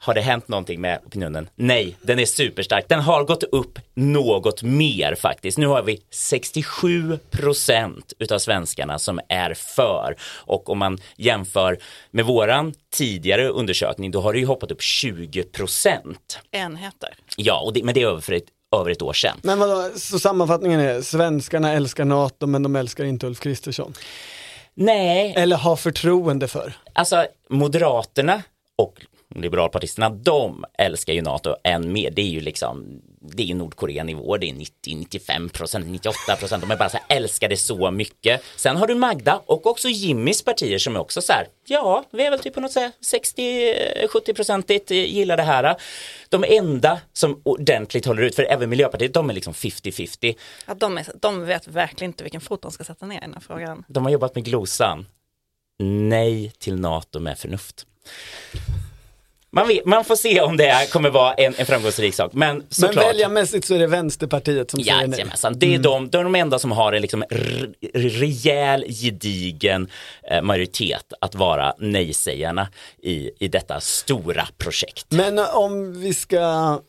Har 0.03 0.15
det 0.15 0.21
hänt 0.21 0.49
någonting 0.49 0.81
med 0.81 0.99
opinionen? 1.07 1.49
Nej, 1.55 1.97
den 2.03 2.19
är 2.19 2.25
superstark. 2.25 2.89
Den 2.89 3.01
har 3.01 3.25
gått 3.25 3.43
upp 3.43 3.79
något 3.95 4.63
mer 4.63 5.15
faktiskt. 5.15 5.59
Nu 5.59 5.67
har 5.67 5.83
vi 5.83 6.03
67 6.11 7.19
procent 7.31 8.13
utav 8.19 8.39
svenskarna 8.39 8.99
som 8.99 9.21
är 9.29 9.55
för. 9.55 10.17
Och 10.23 10.71
om 10.71 10.79
man 10.79 10.99
jämför 11.17 11.79
med 12.11 12.25
våran 12.25 12.75
tidigare 12.93 13.49
undersökning, 13.49 14.11
då 14.11 14.21
har 14.21 14.33
det 14.33 14.39
ju 14.39 14.47
hoppat 14.47 14.71
upp 14.71 14.83
20 14.83 15.43
procent. 15.43 16.39
Enheter. 16.51 17.15
Ja, 17.37 17.61
och 17.61 17.73
det, 17.73 17.85
men 17.85 17.95
det 17.95 18.03
är 18.03 18.07
över 18.07 18.21
för 18.21 18.33
ett, 18.33 18.47
över 18.77 18.91
ett 18.91 19.03
år 19.03 19.13
sedan. 19.13 19.37
Men 19.43 19.59
vadå, 19.59 19.91
så 19.97 20.19
sammanfattningen 20.19 20.81
är, 20.81 21.03
svenskarna 21.03 21.73
älskar 21.73 22.05
NATO 22.05 22.47
men 22.47 22.63
de 22.63 22.77
älskar 22.77 23.05
inte 23.05 23.27
Ulf 23.27 23.41
Kristersson? 23.41 23.95
Nej. 24.75 25.35
Eller 25.37 25.57
har 25.57 25.77
förtroende 25.77 26.49
för? 26.49 26.73
Alltså 26.93 27.27
Moderaterna 27.49 28.43
och 28.77 28.95
liberalpartisterna, 29.35 30.11
de 30.11 30.65
älskar 30.79 31.13
ju 31.13 31.23
NATO 31.23 31.57
än 31.65 31.93
mer. 31.93 32.11
Det 32.11 32.23
är 32.23 32.27
ju 32.27 32.41
liksom, 32.41 33.01
det 33.21 33.43
är 33.43 33.47
ju 33.47 33.55
Nordkorea-nivå, 33.55 34.37
det 34.37 34.51
är 34.51 34.55
90-95 34.55 35.49
procent, 35.49 35.87
98 35.87 36.37
procent. 36.39 36.61
De 36.63 36.71
är 36.71 36.77
bara 36.77 36.89
så 36.89 36.97
här, 36.97 37.17
älskar 37.17 37.49
det 37.49 37.57
så 37.57 37.91
mycket. 37.91 38.43
Sen 38.57 38.77
har 38.77 38.87
du 38.87 38.95
Magda 38.95 39.41
och 39.47 39.67
också 39.67 39.89
Jimmys 39.89 40.43
partier 40.43 40.79
som 40.79 40.97
är 40.97 41.01
också 41.01 41.23
så 41.23 41.33
här, 41.33 41.47
ja, 41.67 42.05
vi 42.11 42.27
är 42.27 42.31
väl 42.31 42.41
typ 42.41 42.55
på 42.55 42.61
något 42.61 42.75
här 42.75 42.93
60-70 43.01 44.35
procentigt 44.35 44.91
gillar 44.91 45.37
det 45.37 45.43
här. 45.43 45.77
De 46.29 46.45
enda 46.49 47.01
som 47.13 47.41
ordentligt 47.45 48.07
håller 48.07 48.23
ut, 48.23 48.35
för 48.35 48.43
även 48.43 48.71
Miljöpartiet, 48.71 49.15
de 49.15 49.31
är 49.31 49.35
liksom 49.35 49.53
50-50. 49.53 50.35
Ja, 50.67 50.75
de, 50.75 50.99
är, 50.99 51.07
de 51.21 51.45
vet 51.45 51.69
verkligen 51.69 52.11
inte 52.11 52.25
vilken 52.25 52.41
fot 52.41 52.63
de 52.63 52.71
ska 52.71 52.85
sätta 52.85 53.07
ner 53.07 53.17
i 53.17 53.21
den 53.21 53.35
här 53.35 53.41
frågan. 53.41 53.85
De 53.89 54.05
har 54.05 54.11
jobbat 54.11 54.35
med 54.35 54.45
glosan. 54.45 55.07
Nej 55.83 56.53
till 56.59 56.77
NATO 56.77 57.21
med 57.21 57.39
förnuft. 57.39 57.87
Man, 59.53 59.69
vet, 59.69 59.87
man, 59.87 60.05
får 60.05 60.17
se 60.17 60.41
om 60.41 60.57
det 60.57 60.91
kommer 60.91 61.11
vara 61.11 61.35
en, 61.35 61.55
en 61.57 61.67
framgångsrik 61.67 62.15
sak. 62.15 62.33
Men, 62.33 62.65
men 62.81 62.95
väljarmässigt 62.95 63.67
så 63.67 63.75
är 63.75 63.79
det 63.79 63.87
Vänsterpartiet 63.87 64.71
som 64.71 64.81
säger 64.81 65.07
nej. 65.07 65.55
Det 65.55 65.67
är, 65.67 65.71
mm. 65.71 65.83
de, 65.83 66.11
de 66.11 66.19
är 66.19 66.25
de 66.25 66.35
enda 66.35 66.59
som 66.59 66.73
har 66.73 66.93
en 66.93 67.03
liksom 67.03 67.25
rejäl, 67.95 68.85
gedigen 68.89 69.89
eh, 70.31 70.43
majoritet 70.43 71.13
att 71.21 71.35
vara 71.35 71.75
nej-sägarna 71.79 72.69
i, 73.03 73.31
i 73.39 73.49
detta 73.49 73.81
stora 73.81 74.49
projekt. 74.59 75.07
Men 75.09 75.39
eh, 75.39 75.57
om 75.57 76.01
vi 76.01 76.15
ska 76.15 76.81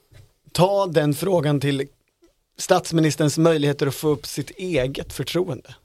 ta 0.51 0.87
den 0.87 1.13
frågan 1.13 1.59
till 1.59 1.87
statsministerns 2.57 3.37
möjligheter 3.37 3.87
att 3.87 3.95
få 3.95 4.07
upp 4.07 4.25
sitt 4.25 4.49
eget 4.49 5.13
förtroende. 5.13 5.75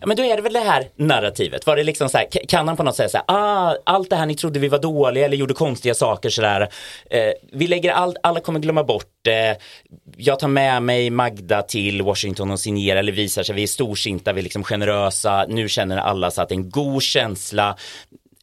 Ja, 0.00 0.06
men 0.06 0.16
då 0.16 0.24
är 0.24 0.36
det 0.36 0.42
väl 0.42 0.52
det 0.52 0.60
här 0.60 0.88
narrativet. 0.96 1.66
Var 1.66 1.76
det 1.76 1.84
liksom 1.84 2.08
så 2.08 2.18
här, 2.18 2.26
kan 2.48 2.68
han 2.68 2.76
på 2.76 2.82
något 2.82 2.96
sätt 2.96 3.10
säga, 3.10 3.24
ah, 3.28 3.74
allt 3.86 4.10
det 4.10 4.16
här 4.16 4.26
ni 4.26 4.34
trodde 4.34 4.58
vi 4.58 4.68
var 4.68 4.78
dåliga 4.78 5.24
eller 5.24 5.36
gjorde 5.36 5.54
konstiga 5.54 5.94
saker 5.94 6.30
sådär. 6.30 6.68
Eh, 7.10 7.32
vi 7.52 7.66
lägger 7.66 7.92
allt, 7.92 8.16
alla 8.22 8.40
kommer 8.40 8.60
glömma 8.60 8.84
bort 8.84 9.10
det. 9.22 9.58
Jag 10.16 10.38
tar 10.38 10.48
med 10.48 10.82
mig 10.82 11.10
Magda 11.10 11.62
till 11.62 12.02
Washington 12.02 12.50
och 12.50 12.60
signerar 12.60 12.98
eller 12.98 13.12
visar 13.12 13.42
sig, 13.42 13.54
vi 13.54 13.62
är 13.62 13.66
storsinta, 13.66 14.32
vi 14.32 14.40
är 14.40 14.42
liksom 14.42 14.64
generösa. 14.64 15.46
Nu 15.48 15.68
känner 15.68 15.96
alla 15.96 16.30
så 16.30 16.42
att 16.42 16.48
det 16.48 16.54
är 16.54 16.56
en 16.56 16.70
god 16.70 17.02
känsla. 17.02 17.76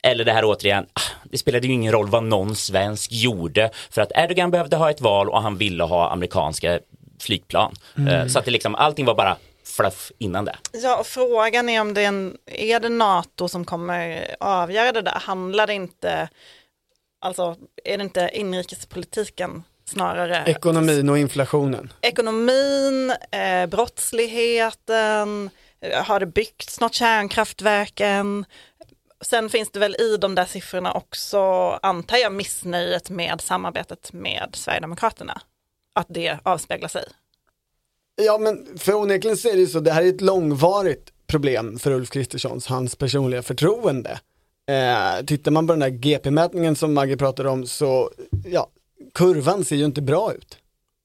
Eller 0.03 0.25
det 0.25 0.33
här 0.33 0.45
återigen, 0.45 0.85
ah, 0.93 1.01
det 1.23 1.37
spelade 1.37 1.67
ju 1.67 1.73
ingen 1.73 1.91
roll 1.91 2.07
vad 2.07 2.23
någon 2.23 2.55
svensk 2.55 3.11
gjorde 3.11 3.69
för 3.89 4.01
att 4.01 4.11
Erdogan 4.15 4.51
behövde 4.51 4.75
ha 4.75 4.89
ett 4.89 5.01
val 5.01 5.29
och 5.29 5.41
han 5.41 5.57
ville 5.57 5.83
ha 5.83 6.09
amerikanska 6.09 6.79
flygplan. 7.19 7.73
Eh, 7.97 8.03
mm. 8.03 8.29
Så 8.29 8.39
att 8.39 8.45
det 8.45 8.51
liksom, 8.51 8.75
allting 8.75 9.05
var 9.05 9.15
bara 9.15 9.37
fluff 9.63 10.11
innan 10.17 10.45
det. 10.45 10.57
Ja, 10.71 11.03
frågan 11.05 11.69
är 11.69 11.81
om 11.81 11.93
det 11.93 12.01
är, 12.01 12.07
en, 12.07 12.37
är 12.45 12.79
det 12.79 12.89
NATO 12.89 13.47
som 13.47 13.65
kommer 13.65 14.35
avgöra 14.39 14.91
det 14.91 15.01
där? 15.01 15.19
Handlar 15.19 15.67
det 15.67 15.73
inte, 15.73 16.29
alltså 17.21 17.55
är 17.83 17.97
det 17.97 18.03
inte 18.03 18.29
inrikespolitiken 18.33 19.63
snarare? 19.85 20.43
Ekonomin 20.45 21.09
och 21.09 21.17
inflationen. 21.17 21.93
Ekonomin, 22.01 23.13
eh, 23.31 23.65
brottsligheten, 23.67 25.49
eh, 25.81 26.03
har 26.03 26.19
det 26.19 26.25
byggts 26.25 26.79
något 26.79 26.93
kärnkraftverken? 26.93 28.45
Sen 29.21 29.49
finns 29.49 29.71
det 29.71 29.79
väl 29.79 29.95
i 29.99 30.17
de 30.17 30.35
där 30.35 30.45
siffrorna 30.45 30.93
också, 30.93 31.39
antar 31.81 32.17
jag, 32.17 32.33
missnöjet 32.33 33.09
med 33.09 33.41
samarbetet 33.41 34.13
med 34.13 34.49
Sverigedemokraterna. 34.53 35.41
Att 35.95 36.07
det 36.09 36.39
avspeglar 36.43 36.89
sig. 36.89 37.03
Ja 38.25 38.37
men 38.37 38.77
för 38.77 38.93
onekligen 38.93 39.37
så 39.37 39.49
är 39.49 39.53
det 39.53 39.59
ju 39.59 39.67
så, 39.67 39.79
det 39.79 39.91
här 39.91 40.03
är 40.03 40.09
ett 40.09 40.21
långvarigt 40.21 41.11
problem 41.27 41.79
för 41.79 41.91
Ulf 41.91 42.09
Kristerssons, 42.09 42.67
hans 42.67 42.95
personliga 42.95 43.41
förtroende. 43.41 44.19
Eh, 44.69 45.25
tittar 45.25 45.51
man 45.51 45.67
på 45.67 45.73
den 45.73 45.79
där 45.79 45.89
GP-mätningen 45.89 46.75
som 46.75 46.93
Maggie 46.93 47.17
pratade 47.17 47.49
om 47.49 47.67
så, 47.67 48.11
ja, 48.45 48.67
kurvan 49.13 49.65
ser 49.65 49.75
ju 49.75 49.85
inte 49.85 50.01
bra 50.01 50.33
ut. 50.33 50.57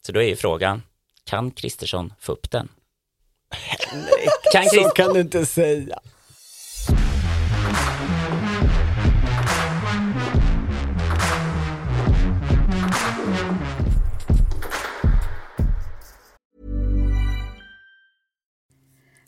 Så 0.06 0.12
då 0.12 0.22
är 0.22 0.28
ju 0.28 0.36
frågan, 0.36 0.82
kan 1.24 1.50
Kristersson 1.50 2.12
få 2.20 2.32
upp 2.32 2.50
den? 2.50 2.68
Kan 4.52 4.62
Christ 4.62 4.88
så 4.88 4.90
kan 4.90 5.14
du 5.14 5.20
inte 5.20 5.46
säga. 5.46 5.98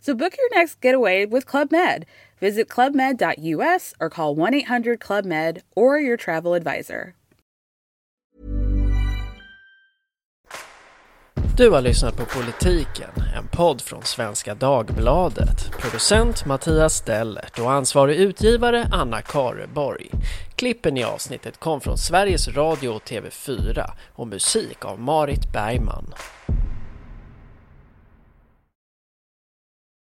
So 0.00 0.14
book 0.14 0.32
your 0.38 0.60
next 0.60 0.80
getaway 0.80 1.26
with 1.26 1.46
Club 1.46 1.70
Med. 1.70 2.04
Visit 2.40 2.68
clubmed.us 2.68 3.94
or 4.00 4.10
call 4.10 4.34
1 4.34 4.54
800 4.54 5.00
Club 5.00 5.24
Med 5.24 5.62
or 5.76 5.98
your 6.00 6.16
travel 6.16 6.54
advisor. 6.54 7.14
Du 11.58 11.70
har 11.70 11.80
lyssnat 11.80 12.16
på 12.16 12.24
Politiken, 12.24 13.10
en 13.36 13.48
podd 13.48 13.80
från 13.82 14.02
Svenska 14.02 14.54
Dagbladet. 14.54 15.70
Producent 15.78 16.44
Mattias 16.44 16.94
Stellert 16.94 17.58
och 17.58 17.72
ansvarig 17.72 18.16
utgivare 18.16 18.88
Anna 18.92 19.22
Kareborg. 19.22 20.10
Klippen 20.56 20.96
i 20.96 21.04
avsnittet 21.04 21.58
kom 21.58 21.80
från 21.80 21.98
Sveriges 21.98 22.48
Radio 22.48 22.88
och 22.88 23.02
TV4 23.02 23.90
och 24.14 24.26
musik 24.26 24.84
av 24.84 25.00
Marit 25.00 25.52
Bergman. 25.52 26.14